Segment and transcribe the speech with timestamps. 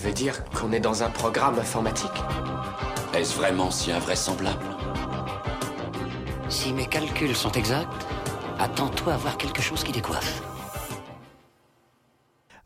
[0.00, 2.10] Tu veux dire qu'on est dans un programme informatique
[3.12, 4.64] Est-ce vraiment si invraisemblable
[6.48, 8.06] Si mes calculs sont exacts,
[8.58, 10.42] attends-toi à voir quelque chose qui décoiffe.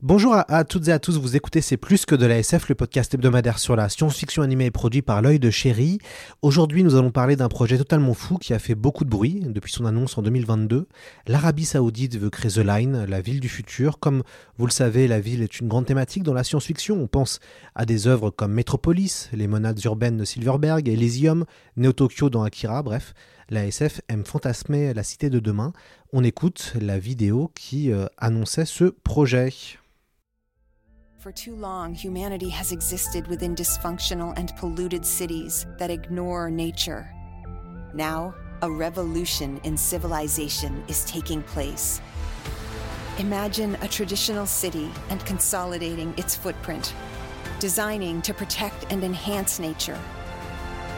[0.06, 2.74] Bonjour à, toutes et à tous, vous écoutez C'est plus que de la SF, le
[2.74, 5.96] podcast hebdomadaire sur la science-fiction animée et produit par l'œil de chéri.
[6.42, 9.72] Aujourd'hui, nous allons parler d'un projet totalement fou qui a fait beaucoup de bruit depuis
[9.72, 10.88] son annonce en 2022.
[11.26, 13.98] L'Arabie Saoudite veut créer The Line, la ville du futur.
[13.98, 14.24] Comme
[14.58, 17.00] vous le savez, la ville est une grande thématique dans la science-fiction.
[17.00, 17.40] On pense
[17.74, 21.46] à des œuvres comme Metropolis, les monades urbaines de Silverberg, Elysium,
[21.78, 23.14] Neo-Tokyo dans Akira, bref.
[23.48, 25.72] La SF aime fantasmer la cité de demain.
[26.12, 29.50] On écoute la vidéo qui euh, annonçait ce projet.
[31.24, 37.10] For too long, humanity has existed within dysfunctional and polluted cities that ignore nature.
[37.94, 42.02] Now, a revolution in civilization is taking place.
[43.16, 46.92] Imagine a traditional city and consolidating its footprint,
[47.58, 49.98] designing to protect and enhance nature.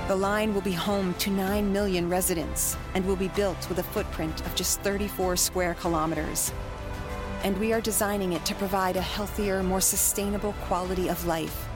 [0.09, 3.85] The line will be home to 9 million residents and will be built with a
[3.85, 6.51] footprint of just 34 square kilometers
[7.45, 11.69] and we are designing it to provide a healthier, more sustainable quality of life.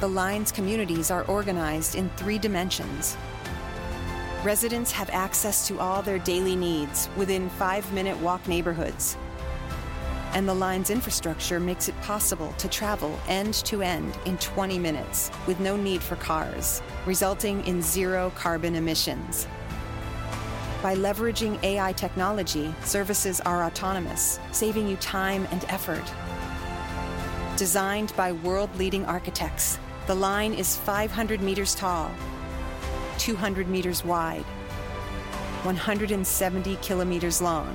[0.00, 3.16] The line's communities are organized in three dimensions.
[4.42, 9.16] Residents have access to all their daily needs within five minute walk neighborhoods.
[10.34, 15.30] And the line's infrastructure makes it possible to travel end to end in 20 minutes
[15.46, 19.46] with no need for cars, resulting in zero carbon emissions.
[20.84, 26.04] By leveraging AI technology, services are autonomous, saving you time and effort.
[27.56, 32.10] Designed by world leading architects, the line is 500 meters tall,
[33.16, 34.44] 200 meters wide,
[35.62, 37.74] 170 kilometers long,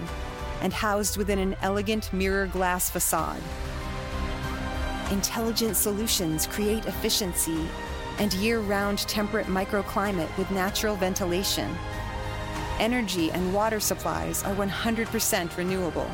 [0.61, 3.41] and housed within an elegant mirror glass facade.
[5.09, 7.67] Intelligent solutions create efficiency
[8.19, 11.75] and year round temperate microclimate with natural ventilation
[12.79, 16.09] energy and water supplies are 100% renewable.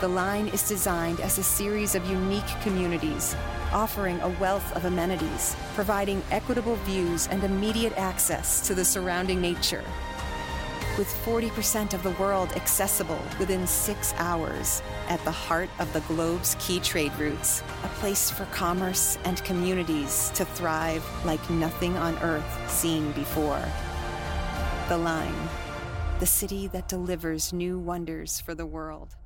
[0.00, 3.36] The line is designed as a series of unique communities,
[3.72, 9.84] offering a wealth of amenities, providing equitable views and immediate access to the surrounding nature.
[10.98, 16.54] With 40% of the world accessible within six hours, at the heart of the globe's
[16.58, 22.70] key trade routes, a place for commerce and communities to thrive like nothing on earth
[22.70, 23.64] seen before.
[24.92, 25.48] The Line,
[26.20, 29.16] the city that delivers new wonders for the world.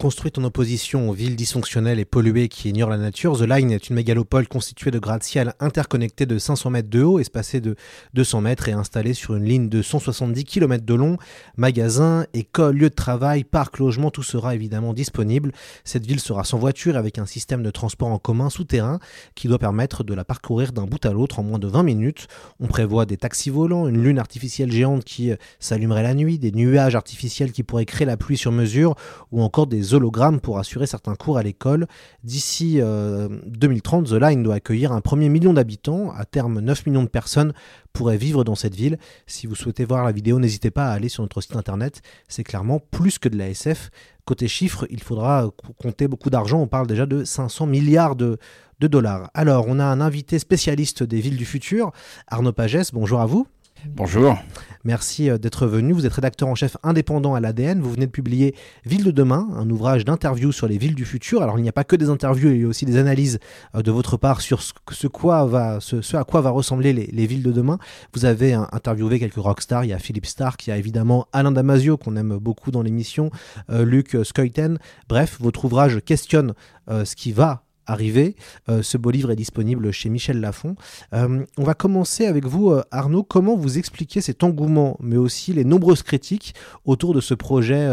[0.00, 3.88] Construite en opposition aux villes dysfonctionnelles et polluées qui ignorent la nature, The Line est
[3.88, 7.74] une mégalopole constituée de gratte-ciel interconnectés de 500 mètres de haut, espacés de
[8.14, 11.16] 200 mètres et installée sur une ligne de 170 km de long.
[11.56, 15.50] Magasins, écoles, lieux de travail, parcs, logements, tout sera évidemment disponible.
[15.82, 19.00] Cette ville sera sans voiture avec un système de transport en commun souterrain
[19.34, 22.28] qui doit permettre de la parcourir d'un bout à l'autre en moins de 20 minutes.
[22.60, 26.94] On prévoit des taxis volants, une lune artificielle géante qui s'allumerait la nuit, des nuages
[26.94, 28.94] artificiels qui pourraient créer la pluie sur mesure
[29.32, 31.86] ou encore des hologrammes pour assurer certains cours à l'école.
[32.24, 36.10] D'ici 2030, euh, The Line doit accueillir un premier million d'habitants.
[36.12, 37.52] À terme, 9 millions de personnes
[37.92, 38.98] pourraient vivre dans cette ville.
[39.26, 42.02] Si vous souhaitez voir la vidéo, n'hésitez pas à aller sur notre site internet.
[42.28, 43.90] C'est clairement plus que de la SF.
[44.24, 45.50] Côté chiffres, il faudra
[45.80, 46.60] compter beaucoup d'argent.
[46.60, 48.38] On parle déjà de 500 milliards de,
[48.80, 49.30] de dollars.
[49.34, 51.92] Alors, on a un invité spécialiste des villes du futur,
[52.26, 52.92] Arnaud Pagès.
[52.92, 53.46] Bonjour à vous.
[53.86, 54.36] Bonjour.
[54.84, 55.92] Merci euh, d'être venu.
[55.92, 57.80] Vous êtes rédacteur en chef indépendant à l'ADN.
[57.80, 61.42] Vous venez de publier Ville de demain, un ouvrage d'interviews sur les villes du futur.
[61.42, 63.38] Alors il n'y a pas que des interviews, il y a aussi des analyses
[63.74, 67.42] euh, de votre part sur ce, quoi va, ce, à quoi va ressembler les, villes
[67.42, 67.78] de demain.
[68.14, 69.84] Vous avez interviewé quelques rockstars.
[69.84, 72.82] Il y a Philippe Stark, il y a évidemment Alain Damasio qu'on aime beaucoup dans
[72.82, 73.30] l'émission,
[73.70, 74.78] euh, Luc Skeuten.
[75.08, 76.54] Bref, votre ouvrage questionne
[76.88, 78.36] ce qui va arrivé.
[78.68, 80.76] Euh, ce beau livre est disponible chez Michel Lafon.
[81.12, 83.24] Euh, on va commencer avec vous, euh, Arnaud.
[83.24, 86.54] Comment vous expliquez cet engouement, mais aussi les nombreuses critiques
[86.84, 87.88] autour de ce projet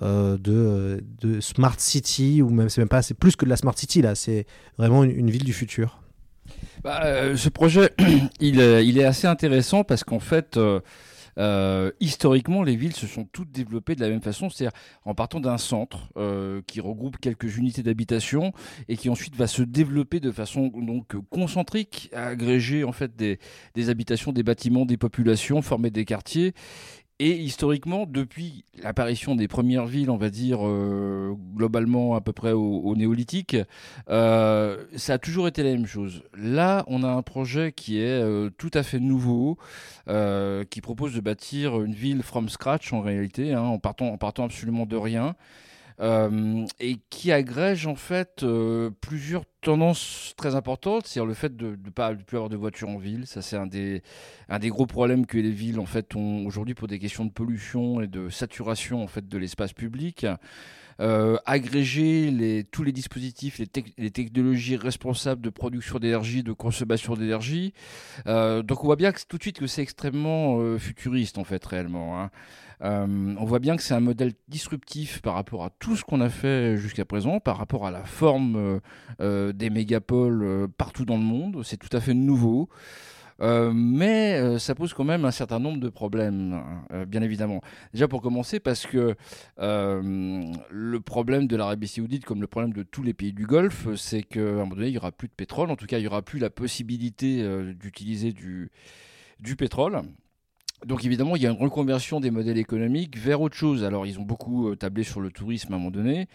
[0.00, 1.00] de,
[1.40, 4.14] Smart City, ou même c'est même pas, c'est plus que de la Smart City là,
[4.14, 4.46] c'est
[4.76, 6.00] vraiment une, ville du futur.
[6.82, 7.90] Bah, ce projet,
[8.40, 10.58] il, est assez intéressant parce qu'en fait,
[12.00, 15.58] historiquement, les villes se sont toutes développées de la même façon, c'est-à-dire en partant d'un
[15.58, 18.52] centre euh, qui regroupe quelques unités d'habitation
[18.88, 20.70] et qui ensuite va se développer de façon
[21.30, 23.38] concentrique, agréger en fait des,
[23.74, 26.54] des habitations, des bâtiments, des populations, former des quartiers
[27.20, 32.52] et historiquement, depuis l'apparition des premières villes, on va dire euh, globalement à peu près
[32.52, 33.58] au, néolithique,
[34.08, 36.22] euh, ça a toujours été la même chose.
[36.34, 39.58] Là, on a un projet qui est euh, tout à fait nouveau,
[40.70, 44.44] qui propose de bâtir une ville from scratch en réalité, hein, en, partant, en partant
[44.44, 45.36] absolument de rien.
[46.00, 51.78] Euh, et qui agrège en fait euh, plusieurs tendances très importantes, c'est-à-dire le fait de
[51.84, 53.26] ne pas plus avoir de voitures en ville.
[53.26, 54.02] Ça, c'est un des,
[54.48, 57.30] un des gros problèmes que les villes en fait ont aujourd'hui pour des questions de
[57.30, 60.24] pollution et de saturation en fait de l'espace public.
[61.00, 67.72] Euh, agréger les, tous les dispositifs, les, technologies responsables de production d'énergie, de consommation d'énergie.
[68.26, 72.20] donc on voit bien que, tout de suite que c'est extrêmement futuriste en fait réellement.
[72.20, 72.30] Hein.
[72.82, 76.20] Euh, on voit bien que c'est un modèle disruptif par rapport à tout ce qu'on
[76.20, 78.80] a fait jusqu'à présent, par rapport à la forme euh,
[79.20, 81.62] euh, des mégapoles partout dans le monde.
[81.64, 82.68] C'est tout à fait nouveau.
[83.40, 86.52] Mais ça pose quand même un certain nombre de problèmes,
[86.90, 87.60] hein, bien évidemment.
[87.92, 89.14] Déjà pour commencer, parce que
[89.58, 94.22] le problème de l'Arabie Saoudite, comme le problème de tous les pays du Golfe, c'est
[94.22, 95.70] qu'à un moment donné, il n'y aura plus de pétrole.
[95.70, 97.44] En tout cas, il n'y aura plus la possibilité
[97.74, 98.70] d'utiliser du,
[99.40, 100.02] du pétrole.
[100.86, 103.84] Donc évidemment, il y a une reconversion des modèles économiques vers autre chose.
[103.84, 106.26] Alors ils ont beaucoup euh, tablé sur le tourisme à un moment donné.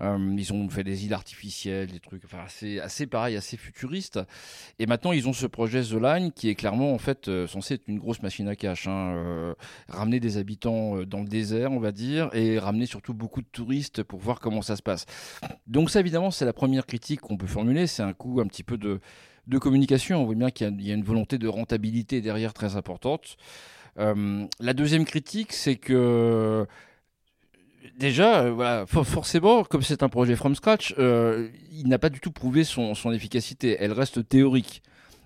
[0.00, 4.18] Euh, ils ont fait des îles artificielles, des trucs enfin, assez, assez pareil, assez futuriste.
[4.78, 7.74] Et maintenant, ils ont ce projet The Line qui est clairement en fait euh, censé
[7.74, 8.86] être une grosse machine à cash.
[8.88, 9.54] Hein,
[9.88, 14.02] ramener des habitants dans le désert, on va dire, et ramener surtout beaucoup de touristes
[14.02, 15.04] pour voir comment ça se passe.
[15.66, 17.86] Donc ça, évidemment, c'est la première critique qu'on peut formuler.
[17.86, 19.00] C'est un coup un petit peu de,
[19.58, 20.22] communication.
[20.22, 23.36] On voit bien qu'il y, a une volonté de rentabilité derrière très importante.
[24.00, 26.66] Euh, la deuxième critique, c'est que
[27.98, 32.32] déjà, euh, forcément, comme c'est un projet from scratch, euh, il n'a pas du tout
[32.32, 33.76] prouvé son, efficacité.
[33.78, 34.82] Elle reste théorique.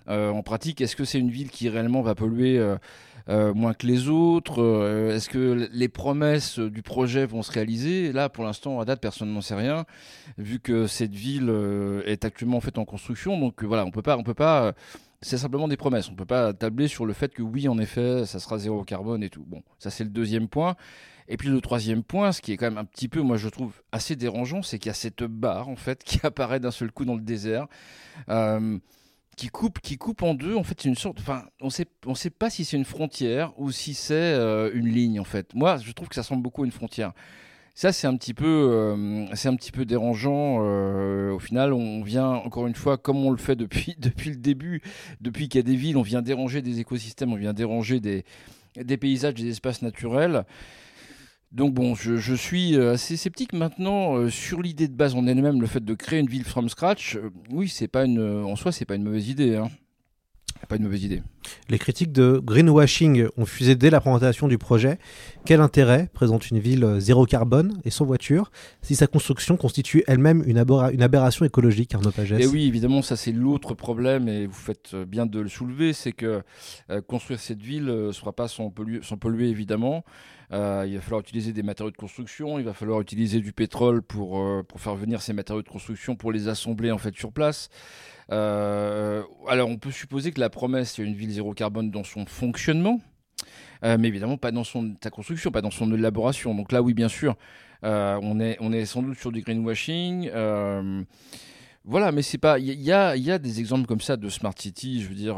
[0.07, 2.61] en pratique, est-ce que c'est une ville qui réellement va polluer
[3.27, 8.11] moins que les autres Est-ce que les promesses du projet vont se réaliser?
[8.11, 9.85] Là, pour l'instant, à date, personne n'en sait rien,
[10.37, 11.51] vu que cette ville
[12.05, 13.39] est actuellement faite en construction.
[13.39, 14.75] Donc voilà, on peut pas, on peut pas
[15.25, 16.07] c'est simplement des promesses.
[16.09, 18.83] On ne peut pas tabler sur le fait que oui, en effet, ça sera zéro
[18.83, 19.43] carbone et tout.
[19.47, 20.75] Bon, ça c'est le deuxième point.
[21.27, 23.49] Et puis le troisième point, ce qui est quand même un petit peu, moi je
[23.49, 26.91] trouve assez dérangeant, c'est qu'il y a cette barre en fait qui apparaît d'un seul
[26.91, 27.65] coup dans le désert.
[28.29, 28.77] Euh,
[29.35, 30.55] qui coupe, qui coupe en deux.
[30.55, 31.19] En fait, c'est une sorte.
[31.19, 34.87] Enfin, on sait, on sait pas si c'est une frontière ou si c'est euh, une
[34.87, 35.19] ligne.
[35.19, 37.13] En fait, moi, je trouve que ça ressemble beaucoup une frontière.
[37.77, 40.59] Ça, c'est un petit peu, euh, c'est un petit peu dérangeant.
[40.61, 44.37] Euh, au final, on vient encore une fois, comme on le fait depuis depuis le
[44.37, 44.81] début,
[45.19, 48.23] depuis qu'il y a des villes, on vient déranger des écosystèmes, on vient déranger des
[48.97, 50.45] paysages, des espaces naturels.
[51.51, 55.59] Donc bon, je, je, suis euh, assez sceptique maintenant sur l'idée de base en elle-même,
[55.59, 57.17] le fait de créer une ville from scratch.
[57.49, 59.57] oui, c'est pas une, en soi, c'est pas une mauvaise idée.
[59.57, 59.69] Hein.
[60.67, 61.21] Pas une mauvaise idée.
[61.69, 64.97] Les critiques de greenwashing ont fusé dès la présentation du projet.
[65.45, 68.51] Quel intérêt présente une ville euh, zéro carbone et sans voiture
[68.81, 72.41] si sa construction constitue elle-même une, aberration écologique, Arnaud Pagès?
[72.41, 75.93] Et oui, évidemment, ça c'est l'autre problème et vous faites euh, bien de le soulever,
[75.93, 76.41] c'est que
[76.89, 80.03] euh, construire cette ville ne sera pas sans polluer, sans polluer évidemment.
[80.51, 84.41] Il va falloir utiliser des matériaux de construction, il va falloir utiliser du pétrole pour,
[84.67, 87.69] pour faire venir ces matériaux de construction, pour les assembler en fait sur place.
[88.31, 92.25] Euh, alors on peut supposer que la promesse, il une ville zéro carbone dans son
[92.25, 92.99] fonctionnement,
[93.83, 96.55] euh, mais évidemment pas dans son, sa construction, pas dans son élaboration.
[96.55, 97.35] Donc là, oui, bien sûr,
[97.83, 100.29] euh, on, est, on est sans doute sur du greenwashing.
[101.87, 102.57] Voilà, mais c'est pas.
[102.57, 105.37] Il y a, y a, des exemples comme ça de smart city, je veux dire,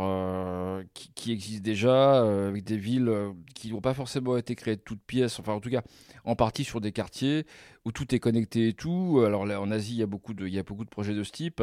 [1.13, 3.11] qui, existent déjà avec des villes
[3.53, 5.39] qui n'ont pas forcément été créées de toutes pièces.
[5.39, 5.81] Enfin, en tout cas,
[6.23, 7.45] en partie sur des quartiers
[7.83, 9.21] où tout est connecté et tout.
[9.25, 11.23] Alors là, en Asie, il y a beaucoup de, y a beaucoup de projets de
[11.23, 11.61] ce type.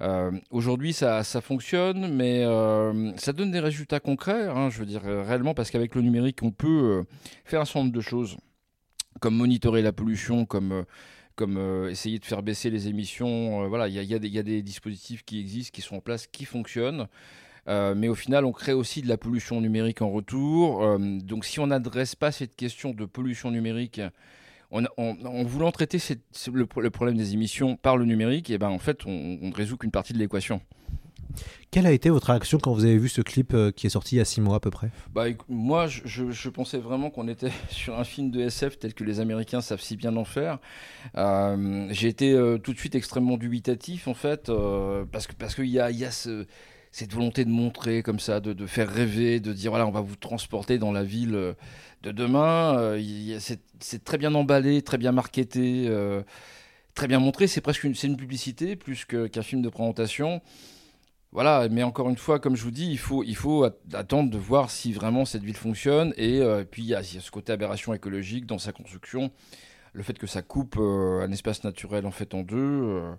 [0.00, 4.86] Euh, aujourd'hui, ça, ça, fonctionne, mais euh, ça donne des résultats concrets, hein, je veux
[4.86, 7.04] dire, euh, réellement, parce qu'avec le numérique, on peut
[7.44, 8.36] faire un certain nombre de choses,
[9.20, 10.84] comme monitorer la pollution, comme
[11.38, 13.68] comme essayer de faire baisser les émissions.
[13.68, 17.06] voilà, il y, a des dispositifs qui existent, qui sont en place, qui fonctionnent.
[17.66, 20.98] mais au final, on crée aussi de la pollution numérique en retour.
[20.98, 24.00] donc, si on n'adresse pas cette question de pollution numérique
[24.70, 25.98] en voulant traiter
[26.52, 29.90] le, problème des émissions par le numérique, eh ben en fait, on ne résout qu'une
[29.90, 30.60] partie de l'équation.
[31.70, 34.16] Quelle a été votre réaction quand vous avez vu ce clip euh, qui est sorti
[34.16, 34.90] il y a six mois à peu près?
[35.12, 39.20] Bah, Moi, je, pensais vraiment qu'on était sur un film de SF tel que les
[39.20, 40.58] Américains savent si bien en faire.
[41.16, 44.50] Euh, j'ai été euh, tout de suite extrêmement dubitatif en fait,
[45.12, 46.46] parce qu'il parce y, a, y a ce
[46.90, 50.16] cette volonté de montrer comme ça, de, faire rêver, de dire voilà, on va vous
[50.16, 51.54] transporter dans la ville
[52.02, 52.96] de demain.
[53.78, 55.86] c'est très bien emballé, très bien marketé,
[56.94, 57.46] très bien montré.
[57.46, 60.40] C'est presque une, une publicité plus qu'un film de présentation.
[61.32, 64.38] Voilà, mais encore une fois, comme je vous dis, il faut, il faut attendre de
[64.38, 66.14] voir si vraiment cette ville fonctionne.
[66.16, 69.30] Et puis, il y, a, ce côté aberration écologique dans sa construction
[69.92, 72.56] le fait que ça coupe euh, un espace naturel en fait en deux.
[72.56, 73.12] Euh,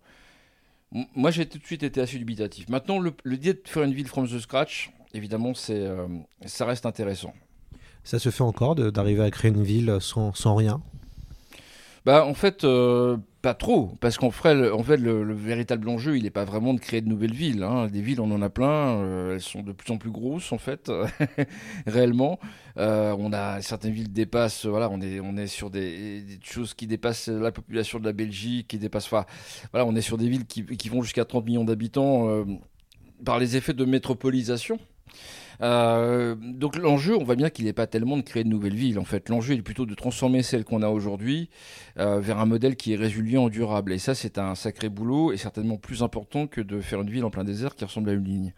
[1.16, 2.68] moi, j'ai tout de suite été assez dubitatif.
[2.70, 6.08] Maintenant, l'idée de faire une ville from the scratch, évidemment, c'est, euh,
[6.46, 7.34] ça reste intéressant.
[8.04, 10.82] Ça se fait encore d'arriver à créer une ville sans, sans rien?
[12.06, 12.66] Bah, en fait,
[13.41, 17.08] pas trop, parce qu'en fait, le, véritable enjeu, il n'est pas vraiment de créer de
[17.08, 17.63] nouvelles villes.
[17.63, 17.88] Hein.
[17.88, 20.58] Des villes, on en a plein, euh, elles sont de plus en plus grosses, en
[20.58, 20.91] fait,
[21.88, 22.39] réellement.
[22.77, 27.51] Euh, on a certaines villes dépassent, voilà, on est, sur des, choses qui dépassent la
[27.51, 29.25] population de la Belgique, qui dépassent, enfin,
[29.72, 32.43] voilà, on est sur des villes qui, qui vont jusqu'à 30 millions d'habitants euh,
[33.24, 34.79] par les effets de métropolisation.
[35.62, 39.00] Euh, donc l'enjeu, on voit bien qu'il n'est pas tellement de créer de nouvelles villes.
[39.00, 41.50] En fait, l'enjeu est plutôt de transformer celle qu'on a aujourd'hui
[41.98, 43.94] euh, vers un modèle qui est résilient, durable.
[43.94, 47.25] Et ça, c'est un sacré boulot et certainement plus important que de faire une ville
[47.25, 48.54] en plein désert qui ressemble à une ligne.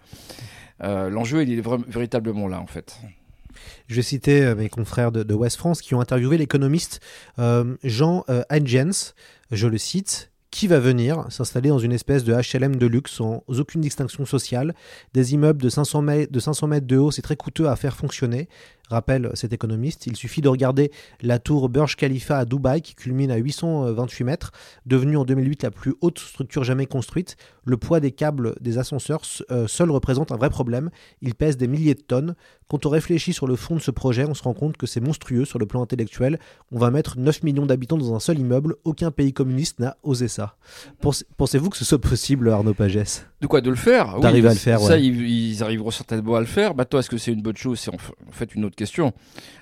[0.84, 2.98] Euh, l'enjeu, il est véritablement là, en fait.
[3.88, 7.02] Je vais citer mes confrères de, West France qui ont interviewé l'économiste
[7.84, 9.14] Jean Huygens.
[9.52, 13.44] Je le cite qui va venir s'installer dans une espèce de HLM de luxe sans
[13.48, 14.76] aucune distinction sociale.
[15.14, 17.96] Des immeubles de 500 mètres de, 500 mètres de haut, c'est très coûteux à faire
[17.96, 18.50] fonctionner
[18.92, 20.08] rappelle cet économiste.
[20.08, 24.52] Il suffit de regarder la tour Burj Khalifa à Dubaï qui culmine à 828 mètres,
[24.86, 27.38] devenue en 2008 la plus haute structure jamais construite.
[27.66, 29.22] Le poids des câbles des ascenseurs
[29.52, 30.90] euh, seul représente un vrai problème.
[31.22, 32.36] Il pèse des milliers de tonnes.
[32.68, 35.02] Quand on réfléchit sur le fond de ce projet, on se rend compte que c'est
[35.02, 36.40] monstrueux sur le plan intellectuel.
[36.72, 38.76] On va mettre 9 millions d'habitants dans un seul immeuble.
[38.84, 40.58] Aucun pays communiste n'a osé ça.
[41.38, 43.31] Pensez-vous que ce soit possible, Arnaud Pagès?
[43.42, 46.46] De quoi De le faire D'arriver à le faire, Ça, ils, arriveront certainement à le
[46.46, 46.76] faire.
[46.76, 47.80] Bah, toi, est-ce que c'est une bonne chose?
[47.80, 47.98] C'est en
[48.32, 49.14] fait une autre question.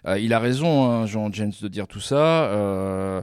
[0.05, 2.51] Euh, il a raison, hein, Jean James, de dire tout ça.
[2.51, 3.21] Euh,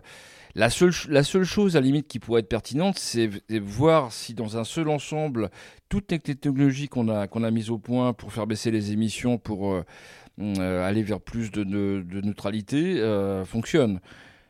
[0.55, 3.29] la seule, la seule chose à la limite qui pourrait être pertinente, c'est
[3.61, 5.51] voir si dans un seul ensemble,
[5.91, 9.37] toutes les technologies qu'on a, qu'on a mises au point pour faire baisser les émissions,
[9.37, 12.99] pour euh, aller vers plus de, de, neutralité,
[13.45, 14.01] fonctionnent.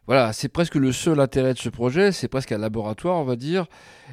[0.06, 3.34] Voilà, c'est presque le seul intérêt de ce projet, c'est presque un laboratoire, on va
[3.34, 3.66] dire,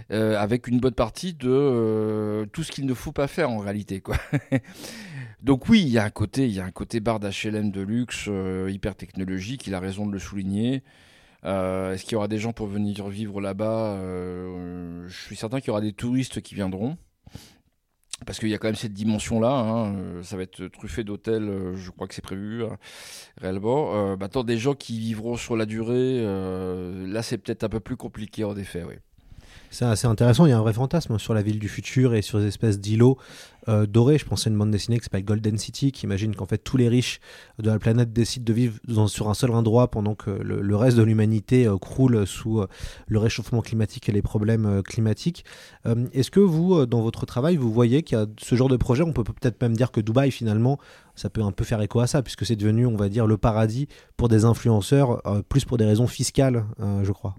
[0.09, 4.01] avec une bonne partie de tout ce qu'il ne faut pas faire en réalité.
[4.01, 4.15] Quoi.
[5.43, 7.81] Donc oui, il y a un côté, il y a un côté bar d'HLM de
[7.81, 9.67] luxe, euh, hyper technologique.
[9.67, 10.83] Il a raison de le souligner.
[11.43, 13.97] Euh, est-ce qu'il y aura des gens pour venir vivre là-bas?
[13.97, 16.97] Euh, Je suis certain qu'il y aura des touristes qui viendront.
[18.25, 21.89] Parce qu'il y a quand même cette dimension-là, hein, ça va être truffé d'hôtels, je
[21.91, 22.77] crois que c'est prévu hein,
[23.37, 24.17] réellement.
[24.17, 26.23] maintenant, des gens qui vivront sur la durée,
[27.07, 28.83] là c'est peut-être un peu plus compliqué en effet.
[28.83, 28.95] Oui.
[29.73, 30.45] C'est assez intéressant.
[30.45, 32.79] Il y a un vrai fantasme sur la ville du futur et sur des espèces
[32.79, 33.17] d'îlots
[33.67, 34.19] euh, dorés.
[34.19, 36.77] Je pensais à une bande dessinée qui s'appelle Golden City, qui imagine qu'en fait tous
[36.77, 37.19] les riches
[37.57, 38.77] de la planète décident de vivre
[39.07, 42.67] sur un seul endroit pendant que le, reste de l'humanité euh, croule sous euh,
[43.07, 45.43] le réchauffement climatique et les problèmes climatiques.
[46.13, 49.01] Est-ce que vous, dans votre travail, vous voyez qu'il y a ce genre de projet?
[49.01, 50.77] On peut peut-être même dire que Dubaï, finalement,
[51.15, 53.37] ça peut un peu faire écho à ça, puisque c'est devenu, on va dire, le
[53.37, 53.87] paradis
[54.17, 57.35] pour des influenceurs, plus pour des raisons fiscales, je crois.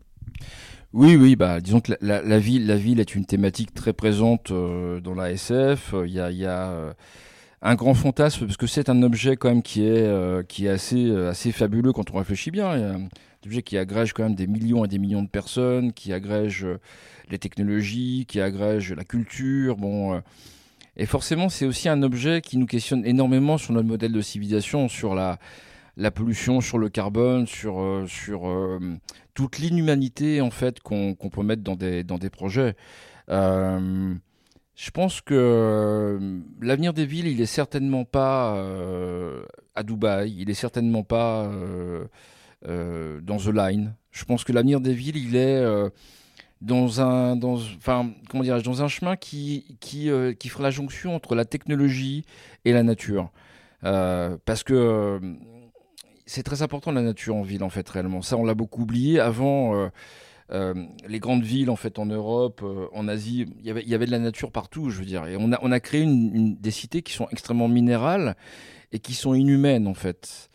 [0.94, 5.00] Oui, oui, bah, disons que la, ville, la ville est une thématique très présente euh,
[5.00, 5.92] dans la SF.
[6.06, 6.92] Il y a, y a euh,
[7.62, 10.68] un grand fantasme parce que c'est un objet quand même qui est, euh, qui est
[10.68, 12.76] assez, assez fabuleux quand on réfléchit bien.
[12.76, 13.08] Il un
[13.44, 16.64] objet qui agrège quand même des millions et des millions de personnes, qui agrège
[17.28, 19.76] les technologies, qui agrège la culture.
[19.76, 20.22] Bon,
[20.96, 24.88] et forcément, c'est aussi un objet qui nous questionne énormément sur notre modèle de civilisation,
[24.88, 25.40] sur la
[25.96, 28.78] la pollution, sur le carbone, sur, euh, sur euh,
[29.34, 32.74] toute l'inhumanité en fait qu'on peut mettre dans des, dans des projets.
[33.30, 34.14] Euh,
[34.74, 36.18] je pense que
[36.60, 38.60] l'avenir des villes, il est certainement pas
[39.76, 41.48] à Dubaï, il est certainement pas
[42.66, 43.94] dans The Line.
[44.10, 45.64] Je pense que l'avenir des villes, il est
[46.60, 50.10] dans un, dans, enfin, comment dans un chemin qui, qui,
[50.40, 52.24] qui fera la jonction entre la technologie
[52.64, 53.30] et la nature.
[53.80, 55.20] parce que
[56.26, 58.22] c'est très important la nature en ville en fait réellement.
[58.22, 59.76] Ça on l'a beaucoup oublié avant.
[59.76, 59.88] Euh,
[60.52, 60.74] euh,
[61.08, 64.18] les grandes villes en fait en Europe, euh, en Asie, il y avait de la
[64.18, 65.26] nature partout, je veux dire.
[65.26, 68.36] Et on a, créé des cités qui sont extrêmement minérales
[68.92, 70.50] et qui sont inhumaines en fait.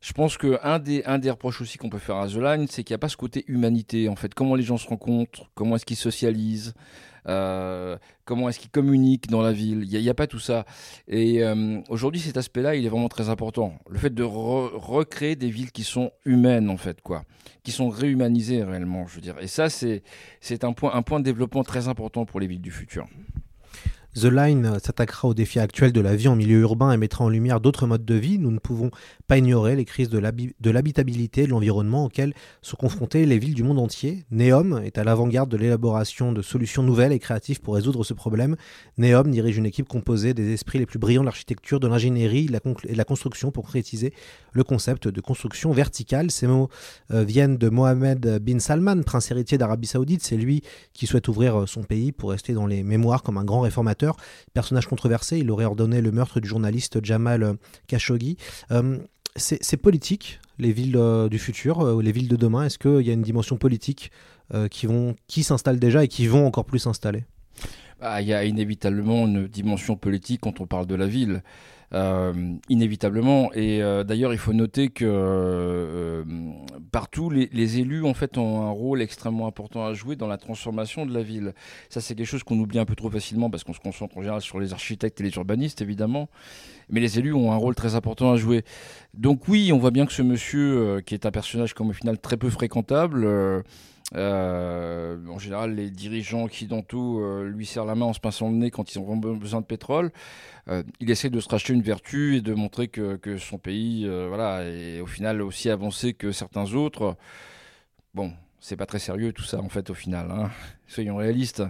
[0.00, 2.84] Je pense qu'un des, un des reproches aussi qu'on peut faire à The Line, c'est
[2.84, 4.34] qu'il n'y a pas ce côté humanité en fait.
[4.34, 6.74] Comment les gens se rencontrent, comment est-ce qu'ils socialisent,
[7.26, 9.84] euh, comment est-ce qu'ils communiquent dans la ville?
[9.90, 10.64] Il n'y a, pas tout ça.
[11.08, 13.78] Et euh, aujourd'hui, cet aspect-là, il est vraiment très important.
[13.88, 17.24] Le fait de recréer des villes qui sont humaines, en fait, quoi,
[17.62, 19.36] qui sont réhumanisées réellement, je veux dire.
[19.40, 20.02] Et ça, c'est
[20.64, 23.06] un point, un point de développement très important pour les villes du futur.
[24.14, 27.28] The Line s'attaquera au défi actuel de la vie en milieu urbain et mettra en
[27.28, 28.38] lumière d'autres modes de vie.
[28.38, 28.92] Nous ne pouvons
[29.26, 33.64] pas ignorer les crises de l'habitabilité et de l'environnement auxquelles sont confrontées les villes du
[33.64, 34.24] monde entier.
[34.30, 38.54] Neom est à l'avant-garde de l'élaboration de solutions nouvelles et créatives pour résoudre ce problème.
[38.98, 42.48] Neom dirige une équipe composée des esprits les plus brillants de l'architecture, de l'ingénierie
[42.84, 44.14] et de la construction pour concrétiser
[44.52, 46.30] le concept de construction verticale.
[46.30, 46.68] Ces mots
[47.10, 50.22] euh, viennent de Mohamed bin Salman, prince héritier d'Arabie Saoudite.
[50.22, 53.62] C'est lui qui souhaite ouvrir son pays pour rester dans les mémoires comme un grand
[53.62, 54.03] réformateur
[54.52, 57.56] personnage controversé, il aurait ordonné le meurtre du journaliste Jamal
[57.86, 58.36] Khashoggi.
[58.70, 58.98] Euh,
[59.36, 62.64] c'est politique, les villes euh, du futur, euh, les villes de demain.
[62.64, 64.10] Est-ce qu'il y a une dimension politique
[65.26, 67.24] qui, s'installe déjà et qui vont encore plus s'installer?
[68.00, 71.42] Ah, Il y a inévitablement une dimension politique quand on parle de la ville.
[71.94, 72.32] Euh,
[72.68, 73.52] inévitablement.
[73.52, 76.24] Et euh, d'ailleurs, il faut noter que euh,
[76.90, 81.06] partout, les, élus en fait ont un rôle extrêmement important à jouer dans la transformation
[81.06, 81.54] de la ville.
[81.90, 84.22] Ça, c'est quelque chose qu'on oublie un peu trop facilement parce qu'on se concentre en
[84.22, 86.28] général sur les architectes et les urbanistes, évidemment.
[86.90, 88.64] Mais les élus ont un rôle très important à jouer.
[89.12, 92.18] Donc oui, on voit bien que ce monsieur, qui est un personnage comme au final
[92.18, 93.24] très peu fréquentable,
[94.14, 98.20] euh, en général, les dirigeants qui dans tout euh, lui serrent la main en se
[98.20, 100.12] pinçant le nez quand ils ont besoin de pétrole.
[100.68, 104.08] Euh, il essaie de se racheter une vertu et de montrer que, que son pays,
[104.28, 107.16] voilà, est au final aussi avancé que certains autres.
[108.14, 110.30] Bon, c'est pas très sérieux tout ça en fait au final.
[110.30, 110.50] Hein.
[110.86, 111.62] Soyons réalistes.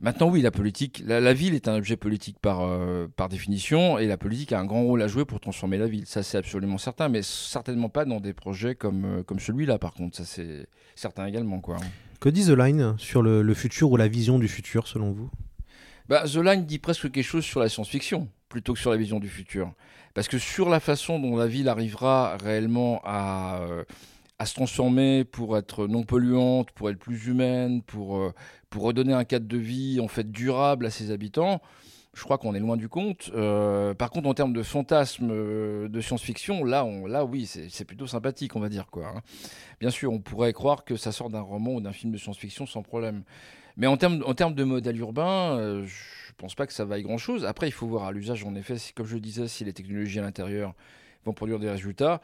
[0.00, 4.06] Maintenant, oui, la politique, la, ville est un objet politique par, euh, par définition, et
[4.06, 6.06] la politique a un grand rôle à jouer pour transformer la ville.
[6.06, 9.94] Ça, c'est absolument certain, mais certainement pas dans des projets comme, euh, comme celui-là, par
[9.94, 10.16] contre.
[10.16, 11.58] Ça, c'est certain également.
[11.58, 11.78] Quoi.
[12.20, 15.30] Que dit The Line sur le, futur ou la vision du futur, selon vous?
[16.08, 19.18] Bah, The Line dit presque quelque chose sur la science-fiction, plutôt que sur la vision
[19.18, 19.72] du futur.
[20.14, 23.62] Parce que sur la façon dont la ville arrivera réellement à.
[23.62, 23.84] Euh,
[24.38, 28.32] à se transformer pour être non polluante, pour être plus humaine, pour, euh,
[28.70, 31.60] pour redonner un cadre de vie en fait durable à ses habitants.
[32.14, 33.30] Je crois qu'on est loin du compte.
[33.34, 38.06] Euh, par contre, en termes de fantasme euh, de science-fiction, là, là, oui, c'est plutôt
[38.06, 39.08] sympathique, on va dire quoi.
[39.08, 39.20] Hein.
[39.80, 42.66] Bien sûr, on pourrait croire que ça sort d'un roman ou d'un film de science-fiction
[42.66, 43.22] sans problème.
[43.76, 47.44] Mais en termes, en termes de modèle urbain, je pense pas que ça vaille grand-chose.
[47.44, 50.18] Après, il faut voir à l'usage, en effet, comme je le disais, si les technologies
[50.18, 50.74] à l'intérieur
[51.24, 52.20] vont produire des résultats.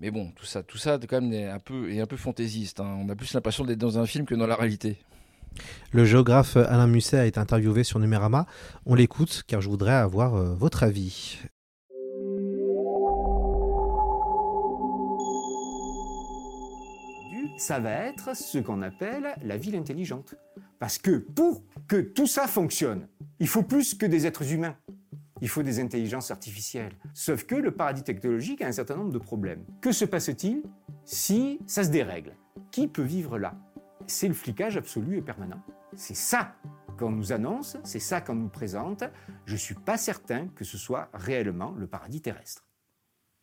[0.00, 2.78] Mais bon, tout ça, tout ça quand même est un peu, est un peu fantaisiste.
[2.78, 2.98] Hein.
[3.00, 4.96] On a plus l'impression d'être dans un film que dans la réalité.
[5.90, 8.46] Le géographe Alain Musset a été interviewé sur Numérama.
[8.86, 11.38] On l'écoute car je voudrais avoir euh, votre avis.
[17.58, 20.36] Ça va être ce qu'on appelle la ville intelligente.
[20.78, 23.08] Parce que pour que tout ça fonctionne,
[23.40, 24.76] il faut plus que des êtres humains
[25.40, 26.92] il faut des intelligences artificielles.
[27.14, 29.64] Sauf que le paradis technologique a un certain nombre de problèmes.
[29.80, 30.62] Que se passe-t-il
[31.04, 32.36] si ça se dérègle?
[32.70, 33.54] Qui peut vivre là?
[34.06, 35.62] C'est le flicage absolu et permanent.
[35.94, 36.54] C'est ça
[36.98, 39.04] qu'on nous annonce, c'est ça qu'on nous présente.
[39.46, 42.64] Je ne suis pas certain que ce soit réellement le paradis terrestre.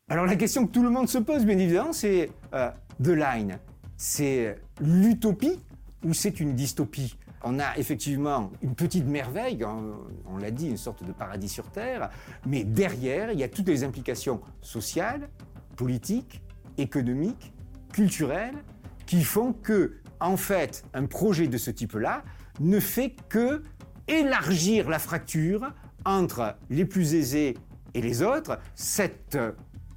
[0.09, 2.69] Alors la question que tout le monde se pose, bien évidemment, c'est euh,
[3.03, 3.59] The Line.
[3.97, 5.59] C'est l'utopie
[6.03, 7.17] ou c'est une dystopie?
[7.45, 12.09] On a effectivement une petite merveille, on, l'a dit, une sorte de paradis sur Terre,
[12.45, 15.29] mais derrière, il y a toutes les implications sociales,
[15.77, 16.41] politiques,
[16.79, 17.53] économiques,
[17.93, 18.57] culturelles,
[19.05, 22.23] qui font que, en fait, un projet de ce type-là
[22.59, 23.61] ne fait que
[24.07, 25.71] élargir la fracture
[26.03, 27.55] entre les plus aisés
[27.93, 28.59] et les autres.
[28.73, 29.37] Cette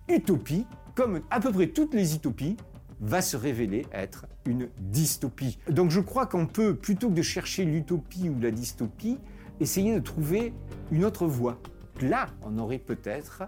[0.07, 2.59] utopie, comme à peu près toutes les utopies,
[3.01, 5.59] va se révéler être une dystopie.
[5.69, 9.19] Donc je crois qu'on peut, plutôt que de chercher l'utopie ou la dystopie,
[9.61, 10.53] essayer de trouver
[10.91, 11.59] une autre voie.
[12.01, 13.45] Là, on aurait peut-être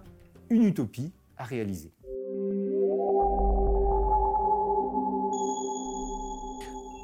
[0.50, 1.92] une utopie à réaliser.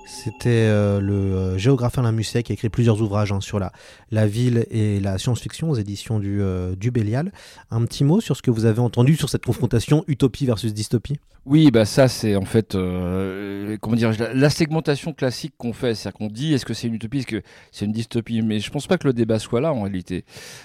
[0.06, 3.72] C'était euh, le euh, géographe Alain Musset qui a écrit plusieurs ouvrages hein, sur la,
[4.12, 7.32] la ville et la science-fiction aux éditions du, euh, du Bélial.
[7.72, 11.18] Un petit mot sur ce que vous avez entendu sur cette confrontation utopie versus dystopie?
[11.44, 16.26] Oui, bah ça c'est en fait comment dire la, segmentation classique qu'on fait, c'est-à-dire qu'on
[16.26, 18.98] dit est-ce que c'est une utopie, est-ce que c'est une dystopie, mais je pense pas
[18.98, 20.24] que le débat soit là en réalité.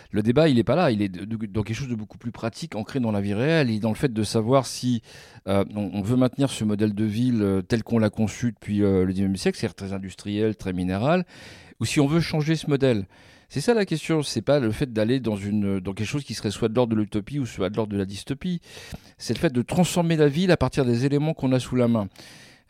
[0.10, 2.76] Le débat il est pas là, il est dans quelque chose de beaucoup plus pratique,
[2.76, 5.04] ancré dans la vie réelle, et dans le fait de savoir si
[5.46, 9.36] on, on, veut maintenir ce modèle de ville tel qu'on l'a conçu depuis le 19e
[9.38, 11.26] siècle, c'est très industriel, très minéral,
[11.80, 13.06] ou si on veut changer ce modèle.
[13.50, 16.52] C'est ça la question, c'est pas le fait d'aller dans, dans quelque chose qui serait
[16.52, 18.62] soit de l'ordre de l'utopie ou soit de l'ordre de la dystopie.
[19.18, 21.90] C'est le fait de transformer la ville à partir des éléments qu'on a sous la
[21.90, 22.08] main.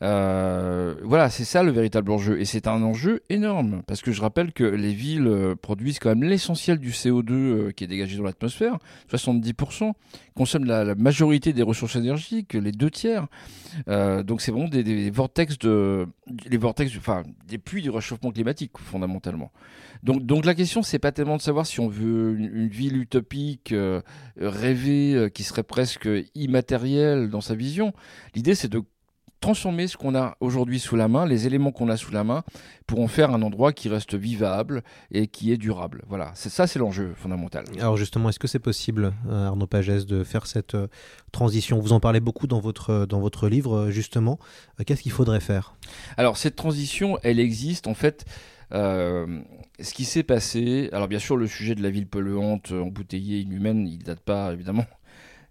[0.02, 2.40] Euh, voilà, c'est ça le véritable enjeu.
[2.40, 6.10] Et c'est un enjeu énorme, parce que je rappelle que les villes euh, produisent quand
[6.10, 8.78] même l'essentiel du CO2 euh, qui est dégagé dans l'atmosphère,
[9.12, 9.92] 70%,
[10.36, 13.28] consomment la, majorité des ressources énergiques, les deux tiers.
[13.88, 16.08] donc c'est vraiment des, vortex de,
[16.50, 19.52] les vortex, enfin des puits du réchauffement climatique fondamentalement.
[20.04, 23.74] Donc, donc la question c'est pas tellement de savoir si on veut une, ville utopique,
[24.38, 27.94] rêvée, qui serait presque immatérielle dans sa vision.
[28.36, 28.82] L'idée c'est de
[29.42, 32.44] transformer ce qu'on a aujourd'hui sous la main, les éléments qu'on a sous la main,
[32.86, 36.04] pour en faire un endroit qui reste vivable et qui est durable.
[36.08, 37.66] Voilà, c'est ça, c'est l'enjeu fondamental.
[37.80, 40.88] Alors justement, est-ce que c'est possible, euh, Arnaud Pagès, de faire cette euh,
[41.32, 41.80] transition?
[41.80, 44.40] Vous en parlez beaucoup dans votre, euh, dans votre livre, justement.
[44.86, 45.76] Qu'est-ce qu'il faudrait faire?
[46.18, 48.26] Alors cette transition, elle existe en fait.
[48.72, 53.88] ce qui s'est passé, alors bien sûr le sujet de la ville polluante, embouteillée, inhumaine,
[53.88, 54.86] il date pas évidemment,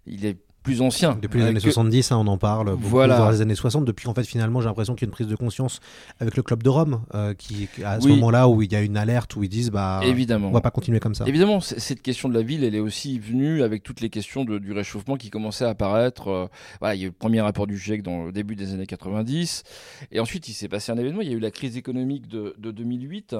[0.07, 1.17] il est plus ancien.
[1.21, 2.75] Depuis les années 70, hein, on en parle.
[2.79, 3.31] Voilà.
[3.31, 5.35] les années 60, depuis en fait finalement j'ai l'impression qu'il y a une prise de
[5.35, 5.79] conscience
[6.19, 8.97] avec le club de Rome, euh, qui à ce moment-là où il y a une
[8.97, 10.49] alerte où ils disent bah Évidemment.
[10.49, 11.25] on va pas continuer comme ça.
[11.27, 14.59] Évidemment, cette question de la ville, elle est aussi venue avec toutes les questions de,
[14.59, 16.27] du réchauffement qui commençaient à apparaître.
[16.27, 16.47] Euh,
[16.79, 18.87] voilà, il y a eu le premier rapport du GIEC dans le début des années
[18.87, 19.63] 90,
[20.11, 21.21] et ensuite il s'est passé un événement.
[21.21, 23.35] Il y a eu la crise économique de, de 2008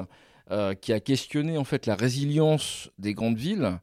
[0.50, 3.80] euh, qui a questionné en fait la résilience des grandes villes.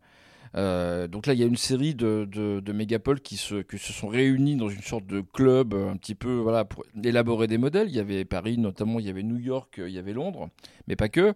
[0.55, 3.93] Euh, donc là, il y a une série de, de, mégapoles qui se, qui se
[3.93, 7.89] sont réunis dans une sorte de club un petit peu voilà, pour élaborer des modèles.
[7.89, 10.49] Il y avait Paris notamment, il y avait New York, il y avait Londres,
[10.87, 11.35] mais pas que.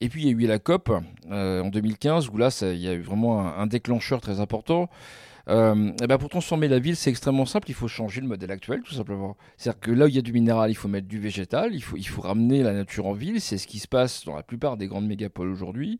[0.00, 0.90] Et puis il y a eu la COP
[1.30, 4.88] euh, en 2015 où là, ça, il y a eu vraiment un déclencheur très important.
[5.50, 7.68] Euh, et eh ben pour transformer la ville, c'est extrêmement simple.
[7.70, 9.36] Il faut changer le modèle actuel, tout simplement.
[9.56, 11.74] C'est-à-dire que là où il y a du minéral, il faut mettre du végétal.
[11.74, 13.40] Il faut, ramener la nature en ville.
[13.40, 15.98] C'est ce qui se passe dans la plupart des grandes mégapoles aujourd'hui.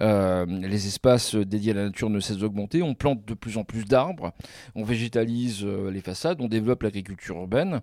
[0.00, 2.82] Euh, les espaces dédiés à la nature ne cessent d'augmenter.
[2.82, 4.32] On plante de plus en plus d'arbres.
[4.74, 6.40] On végétalise euh, les façades.
[6.40, 7.82] On développe l'agriculture urbaine.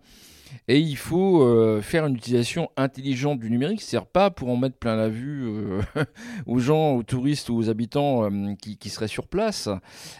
[0.67, 4.77] Et il faut euh, faire une utilisation intelligente du numérique, c'est-à-dire pas pour en mettre
[4.77, 5.81] plein la vue euh,
[6.45, 9.69] aux gens, aux touristes ou aux habitants euh, qui, seraient sur place,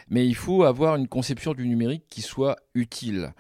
[0.09, 3.33] mais il faut avoir une conception du numérique qui soit utile.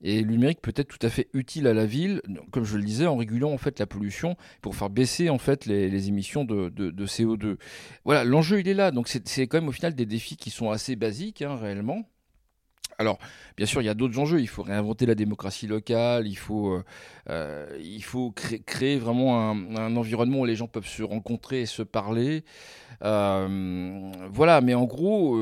[0.00, 2.84] Et le numérique peut être tout à fait utile à la ville, comme je le
[2.84, 6.70] disais, en régulant en fait la pollution pour faire baisser en fait les, émissions de,
[7.06, 7.56] CO2.
[8.04, 8.92] Voilà, l'enjeu il est là.
[8.92, 12.08] Donc c'est quand même au final des défis qui sont assez basiques hein, réellement.
[13.00, 13.18] Alors,
[13.56, 14.40] bien sûr, il y a d'autres enjeux.
[14.40, 16.26] Il faut réinventer la démocratie locale.
[16.26, 16.82] Il faut, euh,
[17.30, 18.30] euh,
[18.66, 22.42] créer vraiment un, environnement où les gens peuvent se rencontrer et se parler.
[23.04, 25.38] Euh, voilà, mais en gros,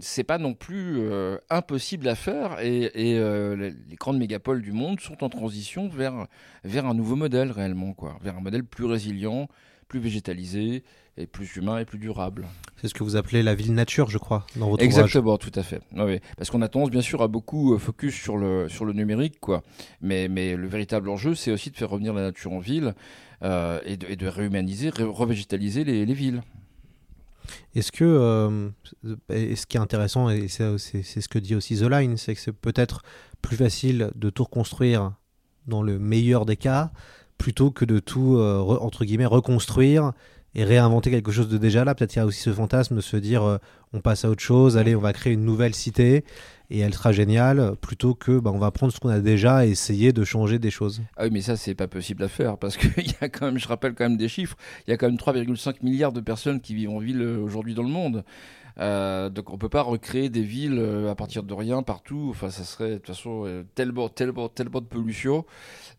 [0.00, 1.10] c'est pas non plus
[1.48, 2.60] impossible à faire.
[2.60, 6.26] Et, les, les, grandes mégapoles du monde sont en transition vers,
[6.64, 9.48] vers un nouveau modèle réellement, quoi, vers un modèle plus résilient,
[9.94, 10.82] plus végétalisé
[11.16, 12.48] et plus humain et plus durable.
[12.80, 15.62] C'est ce que vous appelez la ville nature, je crois, dans votre Exactement, tout à
[15.62, 15.80] fait.
[15.94, 18.92] Oui, Parce qu'on a tendance, bien sûr, à beaucoup euh, focus sur le, sur le
[18.92, 19.62] numérique, quoi.
[20.00, 22.94] Mais, mais le véritable enjeu, c'est aussi de faire revenir la nature en ville
[23.44, 26.42] euh, et, de, et, de, réhumaniser, revégétaliser les, les villes.
[27.76, 28.70] Est-ce que, euh,
[29.30, 32.52] ce qui est intéressant, et c'est ce que dit aussi The Line, c'est que c'est
[32.52, 33.02] peut-être
[33.42, 35.12] plus facile de tout reconstruire
[35.68, 36.90] dans le meilleur des cas,
[37.38, 40.12] plutôt que de tout, entre guillemets, reconstruire
[40.54, 41.94] et réinventer quelque chose de déjà là.
[41.94, 43.58] Peut-être il y a aussi ce fantasme de se dire euh,
[43.92, 46.24] on passe à autre chose, allez, on va créer une nouvelle cité
[46.70, 49.70] et elle sera géniale, plutôt que bah, on va prendre ce qu'on a déjà et
[49.70, 51.02] essayer de changer des choses.
[51.16, 53.58] Ah oui, mais ça, c'est pas possible à faire parce qu'il y a quand même,
[53.58, 56.60] je rappelle quand même des chiffres, il y a quand même 3,5 milliards de personnes
[56.60, 58.24] qui vivent en ville euh, aujourd'hui dans le monde.
[58.78, 62.28] Euh, donc on peut pas recréer des villes à partir de rien partout.
[62.30, 65.44] Enfin, ça serait de toute façon tellement, tellement, tellement de pollution.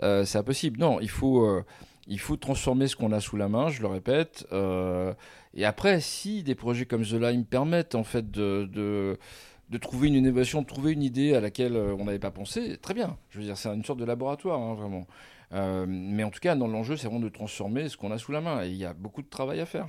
[0.02, 0.80] c'est impossible.
[0.80, 1.64] Non, il faut
[2.08, 4.46] il faut transformer ce qu'on a sous la main, je le répète.
[4.52, 5.14] Euh,
[5.54, 10.16] et après, si des projets comme The Lime permettent en fait de, de, trouver une
[10.16, 13.18] innovation, de trouver une idée à laquelle euh, on n'avait pas pensé, très bien.
[13.30, 15.08] Je veux dire, c'est une sorte de laboratoire, hein, vraiment.
[15.54, 18.32] Euh, mais en tout cas, dans l'enjeu, c'est vraiment de transformer ce qu'on a sous
[18.32, 18.64] la main.
[18.64, 19.88] Et il y a beaucoup de travail à faire.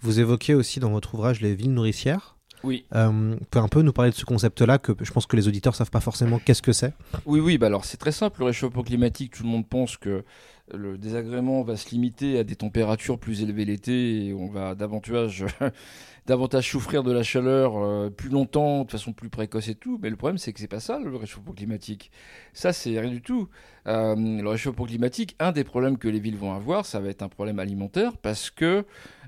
[0.00, 2.36] Vous évoquez aussi dans votre ouvrage les villes nourricières.
[2.64, 2.84] Oui.
[2.94, 5.74] Euh, pouvez un peu nous parler de ce concept-là, que je pense que les auditeurs
[5.74, 6.94] savent pas forcément qu'est-ce que c'est.
[7.26, 8.40] Oui, oui, bah alors c'est très simple.
[8.40, 10.24] Le réchauffement climatique, tout le monde pense que
[10.72, 15.44] le désagrément va se limiter à des températures plus élevées l'été et on va davantage,
[16.26, 19.98] davantage souffrir de la chaleur euh, plus longtemps, de façon plus précoce et tout.
[20.00, 22.10] Mais le problème, c'est que c'est pas ça le réchauffement climatique.
[22.52, 23.48] Ça, c'est rien du tout.
[23.88, 27.22] Euh, le réchauffement climatique, un des problèmes que les villes vont avoir, ça va être
[27.22, 28.84] un problème alimentaire parce que